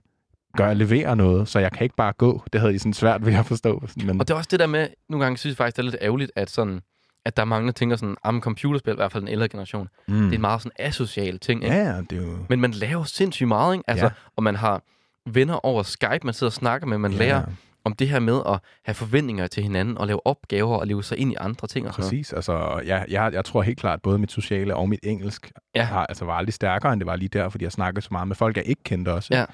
[0.58, 2.44] gør leverer noget, så jeg kan ikke bare gå.
[2.54, 3.84] Det havde de sådan svært ved at forstå.
[4.06, 5.86] Men, Og det er også det der med, nogle gange synes jeg faktisk, det er
[5.86, 6.82] lidt ærgerligt, at, sådan,
[7.26, 9.88] at der er mange, der tænker sådan, at computerspil, i hvert fald den ældre generation,
[10.08, 10.14] mm.
[10.16, 11.64] det er en meget sådan asocial ting.
[11.64, 11.76] Ikke?
[11.76, 12.38] Ja, det er jo...
[12.50, 13.84] Men man laver sindssygt meget, ikke?
[13.88, 14.12] Altså, Ja.
[14.36, 14.82] Og man har
[15.26, 17.44] venner over Skype, man sidder og snakker med, man ja, lærer
[17.86, 21.18] om det her med at have forventninger til hinanden, og lave opgaver og leve sig
[21.18, 21.88] ind i andre ting.
[21.88, 22.12] Og sådan noget.
[22.12, 22.34] Præcis.
[22.34, 25.84] Altså, jeg, jeg, jeg tror helt klart, at både mit sociale og mit engelsk Ja.
[25.84, 28.28] har, altså, var aldrig stærkere, end det var lige der, fordi jeg snakkede så meget
[28.28, 29.30] med folk, jeg ikke kendte også.
[29.32, 29.46] Ja.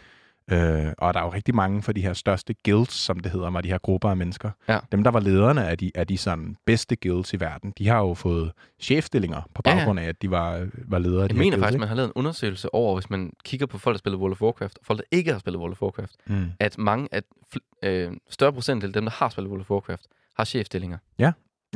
[0.51, 3.49] Øh, og der er jo rigtig mange for de her største guilds, som det hedder
[3.49, 4.51] mig, de her grupper af mennesker.
[4.69, 4.79] Ja.
[4.91, 7.97] Dem, der var lederne af de, af de sådan bedste guilds i verden, de har
[7.99, 9.75] jo fået chefstillinger på Ja, ja.
[9.77, 11.79] baggrund af, at de var, var ledere af de Jeg her mener guilds, faktisk, ikke?
[11.79, 14.41] man har lavet en undersøgelse over, hvis man kigger på folk, der spiller World of
[14.41, 16.45] Warcraft, og folk, der ikke har spillet World of Warcraft, Mm.
[16.59, 17.23] at mange, at
[17.83, 20.05] øh, større procentdel af dem, der har spillet World of Warcraft,
[20.37, 20.97] har chefstillinger.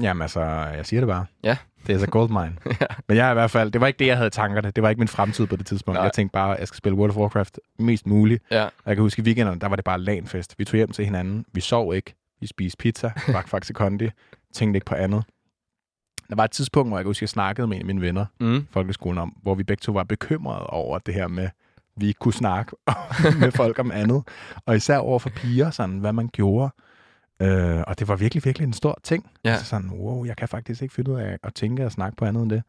[0.02, 1.26] Jamen altså, jeg siger det bare.
[1.44, 1.58] Ja.
[1.88, 2.58] Det er så goldmine.
[2.82, 2.86] Ja.
[3.08, 4.72] Men jeg i hvert fald, det var ikke det, jeg havde tankerne.
[4.72, 5.96] Det var ikke min fremtid på det tidspunkt.
[5.96, 6.04] Nej.
[6.04, 8.44] Jeg tænkte bare, at jeg skal spille World of Warcraft mest muligt.
[8.52, 8.64] Ja.
[8.66, 10.60] Og jeg kan huske, i weekenderne, der var det bare lanfest.
[10.60, 11.46] Vi tog hjem til hinanden.
[11.54, 12.14] Vi sov ikke.
[12.42, 13.12] Vi spiste pizza.
[13.34, 14.10] Drak faktisk kondi.
[14.54, 15.24] Tænkte ikke på andet.
[16.30, 18.02] Der var et tidspunkt, hvor jeg kan huske, at jeg snakkede med en af mine
[18.02, 18.68] venner Mm.
[18.72, 21.50] folkeskolen om, hvor vi begge to var bekymrede over det her med,
[21.98, 22.76] vi ikke kunne snakke
[23.42, 24.24] med folk om andet.
[24.66, 26.72] Og især over for piger, sådan, hvad man gjorde.
[27.42, 29.30] Øh, og det var virkelig, virkelig en stor ting.
[29.46, 29.50] Ja.
[29.50, 32.26] Altså sådan, wow, jeg kan faktisk ikke finde ud af at tænke og snakke på
[32.26, 32.64] andet end det.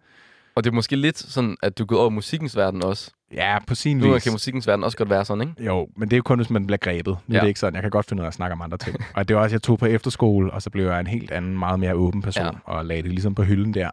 [0.55, 3.11] Og det er måske lidt sådan, at du går over musikkens verden også.
[3.33, 4.23] Ja, på sin Nu vis.
[4.23, 5.65] kan musikkens verden også godt være sådan, ikke?
[5.65, 7.17] Jo, men det er jo kun, hvis man bliver grebet.
[7.27, 7.37] Nu ja.
[7.37, 7.75] Er det ikke sådan.
[7.75, 8.97] Jeg kan godt finde ud af at snakke om andre ting.
[9.17, 11.59] og det var også, jeg tog på efterskole, og så blev jeg en helt anden,
[11.59, 12.51] meget mere åben person, ja.
[12.65, 13.91] og lagde det ligesom på hylden der.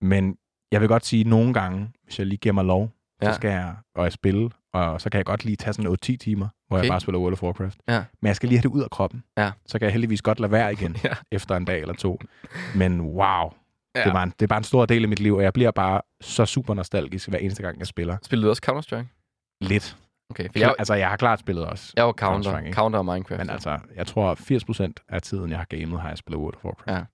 [0.00, 0.36] Men
[0.72, 2.90] jeg vil godt sige, at nogle gange, hvis jeg lige giver mig lov,
[3.22, 3.26] ja.
[3.26, 3.32] Ja.
[3.32, 5.96] så skal jeg, og jeg spille, og så kan jeg godt lige tage sådan 8-10
[6.16, 6.84] timer, hvor okay.
[6.84, 7.78] Jeg bare spiller World of Warcraft.
[7.88, 8.04] Ja.
[8.22, 9.24] Men jeg skal lige have det ud af kroppen.
[9.38, 9.50] Ja.
[9.66, 11.12] Så kan jeg heldigvis godt lade være igen Ja.
[11.32, 12.20] efter en dag eller to.
[12.74, 13.50] Men wow,
[13.96, 14.04] Ja.
[14.04, 16.00] det, var en, det bare en stor del af mit liv, og jeg bliver bare
[16.20, 18.16] så super nostalgisk hver eneste gang, jeg spiller.
[18.22, 19.06] Spiller du også Counter-Strike?
[19.60, 19.96] Lidt.
[20.30, 21.92] Okay, for Jeg, altså, jeg har klart spillet også.
[21.96, 22.72] jeg var Counter, ikke?
[22.72, 23.38] Counter og Minecraft.
[23.38, 24.34] Men altså, jeg tror,
[24.90, 26.98] 80% af tiden, jeg har gamet, har jeg spillet World of Warcraft.
[26.98, 27.04] Ja.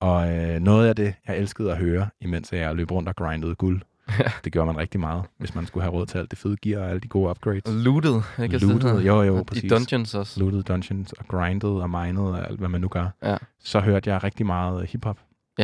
[0.00, 3.54] Og øh, noget af det, jeg elskede at høre, imens jeg løb rundt og grindede
[3.54, 3.82] guld,
[4.18, 4.30] Ja.
[4.44, 6.82] det gjorde man rigtig meget, hvis man skulle have råd til alt det fede gear
[6.82, 7.62] og alle de gode upgrades.
[7.66, 8.58] Looted, ikke?
[8.58, 9.72] Looted, jo, jo, I præcis.
[9.72, 10.40] dungeons også.
[10.40, 13.08] Looted dungeons og grinded og mined og alt, hvad man nu gør.
[13.22, 13.36] Ja.
[13.60, 15.18] Så hørte jeg rigtig meget øh, hiphop.
[15.58, 15.62] Ja.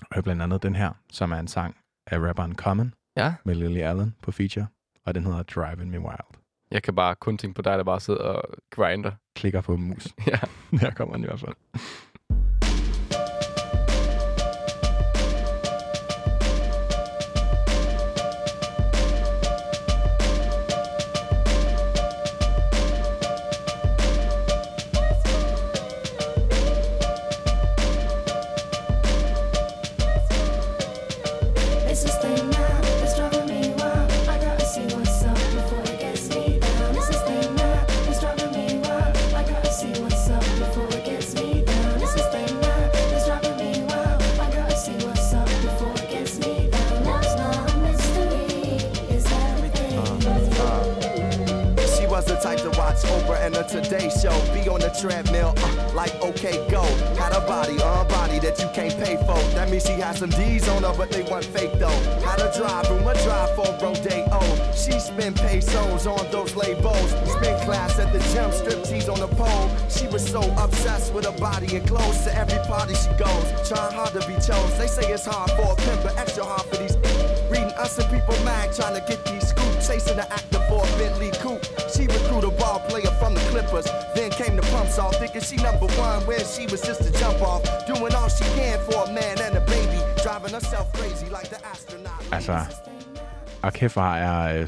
[0.00, 1.76] Jeg hørte blandt andet den her, som er en sang
[2.06, 3.34] af rapperen Common Ja.
[3.44, 4.66] med Lily Allen på feature,
[5.06, 6.38] og den hedder Driving Me Wild.
[6.70, 9.10] Jeg kan bare kun tænke på dig, der bare sidder og grinder.
[9.36, 10.06] Klikker på mus.
[10.26, 10.38] Ja.
[10.80, 11.54] Her kommer den i hvert fald.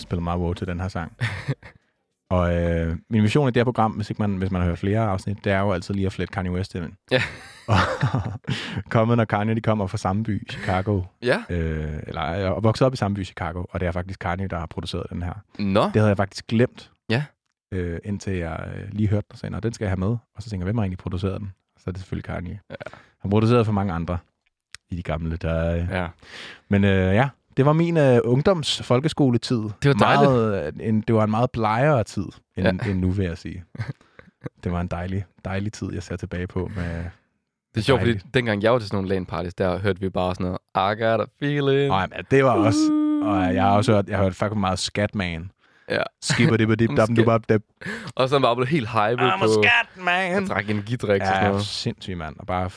[0.07, 1.17] Spillet meget WoW til den her sang.
[2.31, 4.79] og øh, min mission i det her program, hvis, ikke man, hvis man har hørt
[4.79, 6.93] flere afsnit, det er jo altid lige at flette Kanye West ind.
[7.11, 7.23] Ja.
[7.69, 7.77] og
[8.89, 11.03] Common og Kanye, de kommer fra samme by, Chicago.
[11.23, 11.43] Ja.
[11.51, 14.49] Øh, eller jeg er vokset op i samme by, Chicago, og det er faktisk Kanye,
[14.49, 15.33] der har produceret den her.
[15.59, 15.85] Nå.
[15.85, 16.91] Det havde jeg faktisk glemt.
[17.11, 17.25] Ja.
[17.73, 20.17] Øh, indtil jeg øh, lige hørte den og sagde, "Nå, den skal jeg have med.
[20.37, 21.53] Og så tænker jeg, hvem har egentlig produceret den?
[21.79, 22.61] Så er det selvfølgelig Kanye.
[22.71, 22.75] Ja.
[23.21, 24.19] Han producerede for mange andre
[24.91, 25.89] i de gamle dage.
[25.91, 26.07] Ja.
[26.69, 29.57] Men øh, ja, Det var min øh, ungdoms folkeskoletid.
[29.83, 30.31] Det var dejligt.
[30.31, 32.23] meget, øh, en, det var en meget blegere tid
[32.57, 32.73] end, Ja.
[32.85, 32.91] ja.
[32.91, 33.65] end nu, vil jeg sige.
[34.65, 36.71] Det var en dejlig, dejlig tid, jeg ser tilbage på.
[36.77, 36.85] Med,
[37.75, 40.09] Det er sjovt, fordi dengang jeg var til sådan nogle LAN parties, der hørte vi
[40.09, 40.45] bare sådan
[40.75, 41.89] noget, I got a feeling.
[41.89, 42.79] Nej, men det var også...
[43.23, 45.51] Og jeg har også hørt, jeg har hørt faktisk meget Scatman.
[45.91, 46.03] Ja.
[46.23, 47.63] Skipper det på dip, dap, dap, dip.
[48.15, 50.43] Og så bare blevet helt hyped I'm på a Scatman!
[50.43, 51.67] at drikke energidrik og sådan Ja, noget.
[51.67, 52.37] sindssygt, mand.
[52.39, 52.71] Og bare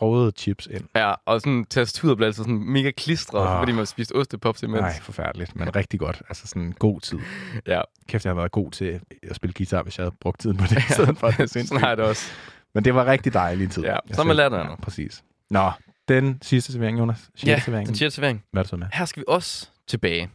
[0.00, 0.84] f- f- frode chips ind.
[0.94, 3.60] Ja, og sådan tastaturet blev altid sådan mega klistret, oh.
[3.60, 4.80] fordi man spiste ostepops imens.
[4.80, 6.22] Nej, forfærdeligt, men rigtig godt.
[6.28, 7.18] Altså sådan en god tid.
[7.66, 7.80] Ja.
[8.08, 10.64] Kæft, jeg har været god til at spille guitar, hvis jeg havde brugt tiden på
[10.70, 10.76] det.
[10.78, 11.68] i stedet for det sindssygt.
[11.68, 12.32] sådan har det også.
[12.74, 13.82] Men det var rigtig dejlig tid.
[13.82, 14.58] Ja, så noget andet.
[14.58, 15.24] Ja, præcis.
[15.50, 15.70] Nå,
[16.08, 17.18] den sidste servering, Jonas.
[17.18, 17.86] Sidste Ja, servering.
[17.88, 18.44] den sjette servering.
[18.52, 18.86] Hvad er det så med?
[18.92, 20.30] Her skal vi også tilbage.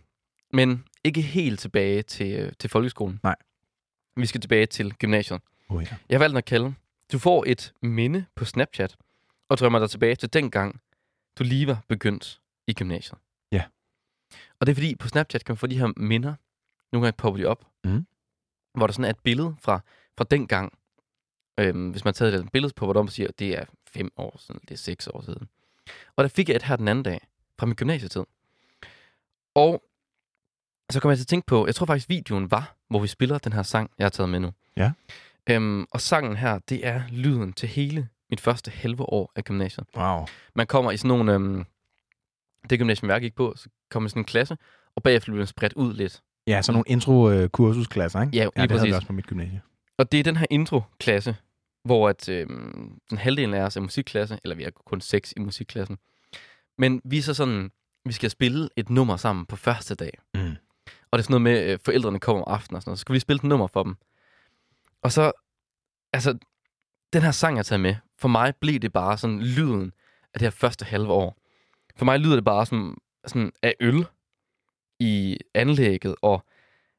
[0.54, 3.20] Men ikke helt tilbage til, øh, til folkeskolen.
[3.24, 3.36] Nej.
[4.18, 5.42] Vi skal tilbage til gymnasiet.
[5.70, 5.88] Oh, ja.
[6.10, 6.74] Jeg har valgt at kalde.
[7.12, 8.96] Du får et minde på Snapchat,
[9.50, 10.82] og drømmer dig tilbage til den gang,
[11.40, 13.20] du lige var begyndt i gymnasiet.
[13.52, 13.64] Ja.
[14.60, 16.36] Og det er fordi, på Snapchat kan man få de her minder.
[16.92, 17.66] Nogle gange popper de op.
[17.84, 18.08] Mhm.
[18.74, 19.80] Hvor der sådan er et billede fra,
[20.18, 20.80] fra den gang.
[21.60, 24.12] Øhm, hvis man har taget et billede på, hvor man siger, at det er fem
[24.18, 25.50] år siden, det er seks år siden.
[26.16, 27.28] Og der fik jeg et her den anden dag,
[27.60, 28.24] fra min gymnasietid.
[29.56, 29.84] Og
[30.90, 33.38] så kom jeg til at tænke på, jeg tror faktisk videoen var, hvor vi spiller
[33.38, 34.52] den her sang, jeg har taget med nu.
[34.78, 34.92] Ja.
[35.50, 39.88] Øhm, og sangen her, det er lyden til hele mit første halve år af gymnasiet.
[39.98, 40.26] Wow.
[40.56, 41.34] Man kommer i sådan nogle...
[41.34, 41.66] Øhm,
[42.70, 44.58] det gymnasium, jeg gik på, så kommer i sådan en klasse,
[44.96, 46.22] og bagefter bliver man spredt ud lidt.
[46.48, 48.38] Ja, sådan nogle intro-kursusklasser, ikke?
[48.38, 48.96] Ja, ja lige det havde vi præcis.
[48.96, 49.62] også på mit gymnasie.
[49.98, 51.36] Og det er den her intro-klasse,
[51.84, 55.40] hvor at, øhm, den halvdelen af os er musikklasse, eller vi er kun seks i
[55.40, 55.98] musikklassen.
[56.78, 57.72] Men vi er så sådan,
[58.06, 60.20] vi skal spille et nummer sammen på første dag.
[60.34, 60.56] Mm.
[61.12, 63.00] Og det er sådan noget med, øh, forældrene kommer om aftenen og sådan noget.
[63.00, 63.96] Så skal vi spille et nummer for dem.
[65.02, 65.32] Og så,
[66.14, 66.38] altså,
[67.16, 69.92] den her sang, jeg har taget med, for mig blev det bare sådan lyden
[70.34, 71.38] af det her første halve år.
[71.96, 72.98] For mig lyder det bare som
[73.28, 74.06] sådan af øl
[75.00, 76.46] i anlægget, og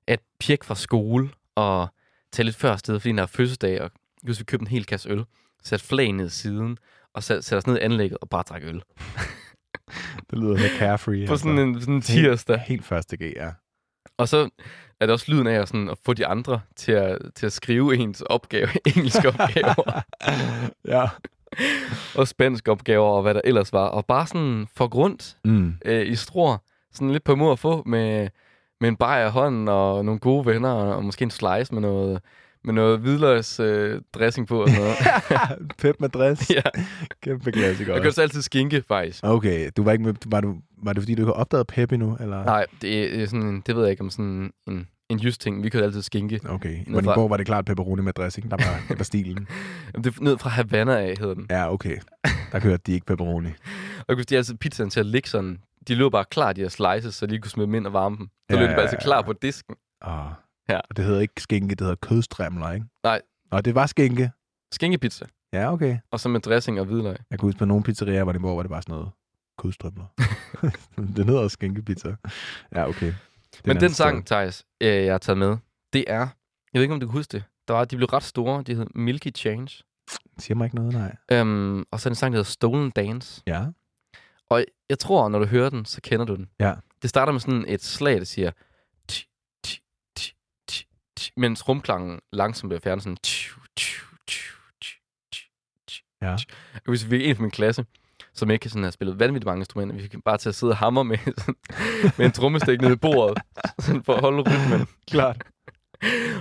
[0.06, 1.88] at pjek fra skole, og
[2.32, 3.90] tage lidt før sted, fordi der er fødselsdag, og
[4.26, 5.24] husker, vi købte en hel kasse øl,
[5.62, 6.78] satte flag ned siden,
[7.14, 8.82] og sat, satte os ned i anlægget og bare drak øl.
[10.30, 11.26] Det lyder lidt carefree.
[11.26, 12.56] På sådan en, sådan en tirsdag.
[12.56, 13.50] Helt, helt første G, ja.
[14.16, 14.50] Og så
[15.01, 17.53] er det også lyden af at, sådan, at få de andre til at, til at
[17.53, 20.03] skrive ens opgave, engelske opgaver,
[20.94, 21.09] ja.
[22.14, 23.86] og spansk opgaver, og hvad der ellers var.
[23.86, 25.74] Og bare sådan for grund Mm.
[25.84, 28.28] øh, i stror, sådan lidt på mod at få med,
[28.80, 31.80] med en bajer i hånden, og nogle gode venner, og, og måske en slice med
[31.82, 32.20] noget,
[32.66, 34.96] med noget hvidløgs øh, dressing på og sådan noget.
[35.82, 36.50] Pep med dress.
[36.50, 36.60] ja.
[37.22, 37.92] Kæmpe klassiker.
[37.94, 39.24] Jeg gør så altid skinke, faktisk.
[39.24, 41.92] Okay, du var ikke med, var, du, var det fordi, du ikke har opdaget Pep
[41.92, 42.16] endnu?
[42.20, 42.44] Eller?
[42.44, 45.62] Nej, det er sådan det ved jeg ikke om sådan en, en just ting.
[45.62, 46.40] Vi kørte altid skinke.
[46.48, 48.50] Okay, i Ned fra- Vordingborg var det klart pepperoni med dressing.
[48.50, 49.48] Der var, det var stilen.
[49.94, 51.46] Jamen, Det er ned fra Havana af, hedder den.
[51.50, 51.96] Ja, okay.
[52.52, 53.48] Der kørte de ikke pepperoni.
[53.98, 55.58] Og kunne de havde altid pizzaen til at ligge sådan.
[55.88, 57.92] De lå bare klar, de her slices, så de ikke kunne smide dem ind og
[57.92, 58.28] varme dem.
[58.50, 58.98] Så Ja, løb de bare ja, ja.
[59.00, 59.74] klar på disken.
[60.02, 60.32] Og,
[60.68, 60.80] Ja.
[60.90, 62.86] og det hedder ikke skinke, det hedder kødstræmler, ikke?
[63.02, 63.22] Nej.
[63.50, 64.30] Og det var skinke.
[64.72, 65.26] Skinkepizza.
[65.52, 65.98] Ja, okay.
[66.10, 67.16] Og så med dressing og hvidløg.
[67.30, 69.10] Jeg kunne huske på nogle pizzerier, hvor det hvor det bare sådan noget
[69.58, 70.04] kødstrømler.
[71.16, 72.16] det hedder også skinkepizza.
[72.74, 73.06] Ja, okay.
[73.52, 75.56] Det Men en den sang, Thijs, øh, jeg har taget med,
[75.92, 76.18] det er...
[76.72, 77.44] Jeg ved ikke, om du kan huske det.
[77.68, 78.62] Der var, de blev ret store.
[78.62, 79.62] De hed Milky Change.
[79.62, 79.84] historie.
[80.38, 81.16] Siger mig ikke noget, nej.
[81.32, 83.42] Øhm, og så er en sang, der hedder Stolen Dance.
[83.46, 83.66] Ja.
[84.50, 86.48] Og jeg tror, når du hører den, så kender du den.
[86.60, 86.74] Ja.
[87.02, 88.50] Det starter med sådan et slag, der siger...
[91.36, 93.16] Mens rumklangen langsomt bliver færdig sådan...
[96.22, 96.26] Ja.
[96.30, 97.86] Jeg husker, vi en fra min klasse,
[98.34, 99.96] som ikke sådan har spillet vanvittigt mange instrumenter.
[99.96, 101.54] Vi fik bare til at sidde og hammer med, sådan,
[102.18, 103.38] med en trommestik nede i bordet,
[103.78, 104.86] sådan for at holde rytmen.
[105.10, 105.44] Klart.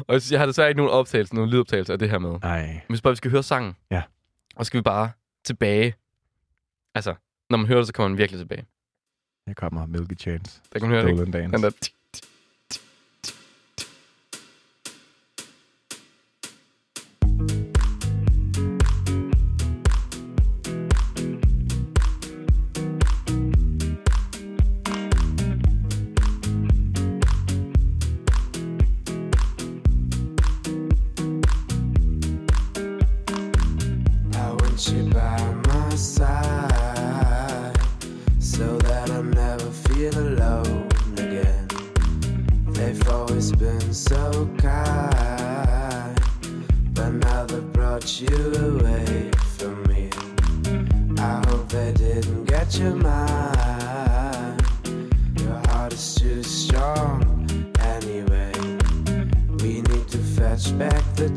[0.08, 2.40] Og jeg har desværre ikke nogen optagelse, nogen lydoptagelse af det her med.
[2.40, 2.68] Nej.
[2.68, 4.04] Men hvis bare vi skal høre sangen, Ja.
[4.56, 5.12] og skal vi bare
[5.46, 5.96] tilbage.
[6.96, 7.16] Altså,
[7.50, 8.66] når man hører det, så kommer man virkelig tilbage.
[9.48, 10.62] Her kommer Milky Chance.
[10.74, 11.18] Der kan man høre det?
[11.18, 11.52] Stolen Dance.
[11.58, 11.90] Den der...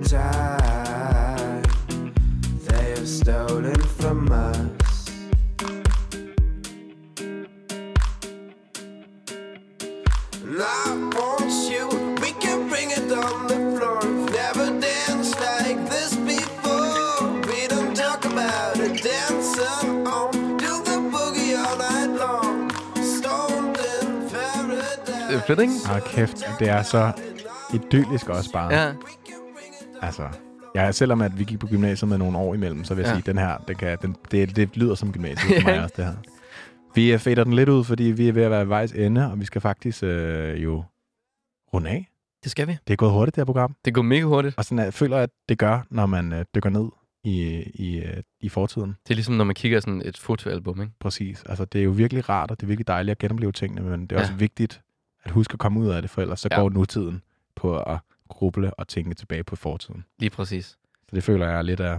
[0.05, 1.63] time
[2.67, 5.11] they have stolen from us.
[10.43, 11.11] And I
[11.71, 11.89] you,
[12.23, 14.01] we can bring it on the floor.
[14.41, 17.31] Never danced like this before.
[17.51, 19.59] We don't talk about it, dance
[20.07, 20.31] on.
[20.59, 22.71] Do the boogie all night long.
[23.17, 25.47] Stoned in øh, paradise.
[25.47, 25.73] Fedt, ikke?
[25.91, 27.13] Ah, kæft, det er så
[27.75, 28.75] idyllisk også bare.
[28.75, 28.93] Ja.
[30.03, 30.29] Altså,
[30.75, 33.15] ja, selvom at vi gik på gymnasiet med nogle år imellem, så vil jeg Ja.
[33.15, 36.05] sige, den her, den kan, den, det, det lyder som gymnasiet for mig også, det
[36.05, 36.15] her.
[36.95, 39.31] Vi øh, fader den lidt ud, fordi vi er ved at være ved vejs ende,
[39.33, 40.85] og vi skal faktisk øh, jo
[41.75, 42.09] runde af.
[42.43, 42.77] Det skal vi.
[42.87, 43.75] Det er gået hurtigt, det her program.
[43.85, 44.55] Det går mega hurtigt.
[44.59, 46.89] Og sådan, jeg føler, at det gør, når man øh, dykker ned
[47.25, 48.89] i, i, øh, i fortiden.
[49.05, 50.93] Det er ligesom, når man kigger sådan et fotoalbum, ikke?
[51.01, 51.43] Præcis.
[51.47, 54.01] Altså, det er jo virkelig rart, og det er virkelig dejligt at genopleve tingene, men
[54.01, 54.21] det er Ja.
[54.23, 54.81] også vigtigt
[55.25, 56.61] at huske at komme ud af det, for ellers så Ja.
[56.61, 57.23] går nutiden
[57.57, 60.05] på at gruble og tænke tilbage på fortiden.
[60.19, 60.67] Lige præcis.
[61.09, 61.99] Så det føler jeg er lidt af...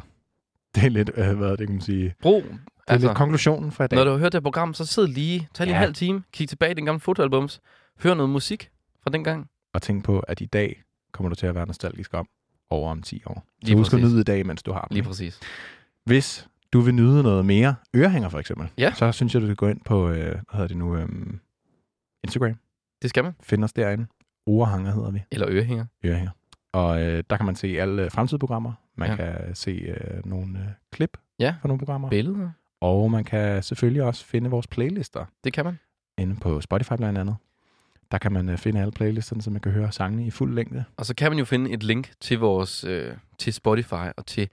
[0.75, 2.15] Det er lidt, øh, hvad det kan man sige...
[2.21, 2.51] Brug, Det
[2.88, 3.97] er altså, lidt konklusionen for i dag.
[3.97, 5.80] når du har hørt det her program, så sid lige, tag lige Ja.
[5.80, 7.61] en halv time, kig tilbage i den gamle fotoalbums,
[8.03, 8.69] hør noget musik
[9.03, 9.49] fra den gang.
[9.73, 12.27] Og tænk på, at i dag kommer du til at være nostalgisk om
[12.69, 13.34] over om 10 år.
[13.61, 14.11] Så Lige husk at præcis.
[14.13, 14.93] nyde i dag, mens du har den.
[14.95, 15.39] Lige præcis.
[16.05, 18.93] Hvis du vil nyde noget mere ørehænger for eksempel, Ja.
[18.93, 21.09] så synes jeg, du skal gå ind på, øh, hvad hedder det nu, øh,
[22.23, 22.55] Instagram.
[23.01, 23.34] Det skal man.
[23.43, 24.05] Find os derinde.
[24.50, 25.22] Orehanger hedder vi.
[25.32, 25.86] Eller ørehænger.
[26.06, 26.32] Ørehænger.
[26.74, 28.74] Og øh, der kan man se alle øh, fremtidige programmer.
[28.95, 29.26] Man Ja.
[29.26, 29.38] ja.
[29.45, 31.56] kan se øh, nogle øh, klip Ja.
[31.62, 32.10] fra nogle programmer.
[32.10, 32.50] Billeder.
[32.82, 35.80] Og man kan selvfølgelig også finde vores playlister Det kan man.
[36.18, 37.36] inde på Spotify blandt andet.
[38.12, 40.84] Der kan man øh, finde alle playlisterne, så man kan høre sangene i fuld længde.
[40.97, 44.50] Og så kan man jo finde et link til vores øh, til Spotify og til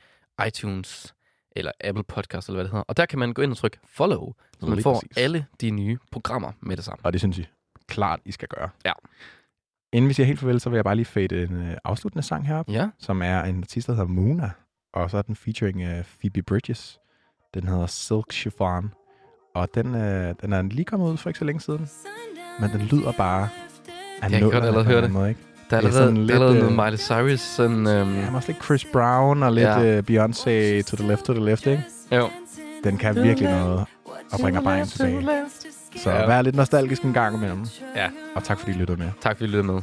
[0.46, 1.14] iTunes
[1.56, 2.84] eller Apple Podcast eller hvad det hedder.
[2.88, 5.16] Og der kan man gå ind og trykke follow, så man Lige får præcis.
[5.16, 7.04] alle de nye programmer med det samme.
[7.04, 7.46] Og det synes jeg
[7.86, 8.68] klart, I skal gøre.
[8.84, 8.92] Ja.
[9.92, 12.46] Inden vi siger helt farvel, så vil jeg bare lige fade en øh, afsluttende sang
[12.46, 14.50] herop, Ja, som er en artist, der hedder Mona.
[14.94, 16.98] Og så er den featuring øh, Phoebe Bridges.
[17.54, 18.90] Den hedder Silk Chiffon.
[19.54, 21.88] Og den, øh, den er lige kommet ud for ikke så længe siden.
[22.60, 23.48] Men den lyder bare
[24.22, 25.40] af kan nullerne godt allerede høre anden Måde, ikke?
[25.70, 27.40] der er Det er allerede, sådan der er lidt, allerede øh, noget Miley Cyrus.
[27.40, 29.80] Sådan, øhm, Ja, også lidt Chris Brown og lidt Ja.
[29.80, 30.00] ja.
[30.00, 31.82] Beyoncé to the left, to the left, ikke?
[32.12, 32.28] jo.
[32.84, 33.84] Den kan virkelig noget
[34.32, 35.44] og bringer bare en tilbage.
[35.96, 36.26] Så Ja.
[36.26, 37.66] vær lidt nostalgisk en gang imellem.
[37.96, 38.08] Ja.
[38.34, 39.10] Og tak fordi I lyttede med.
[39.20, 39.82] Tak fordi I lyttede med.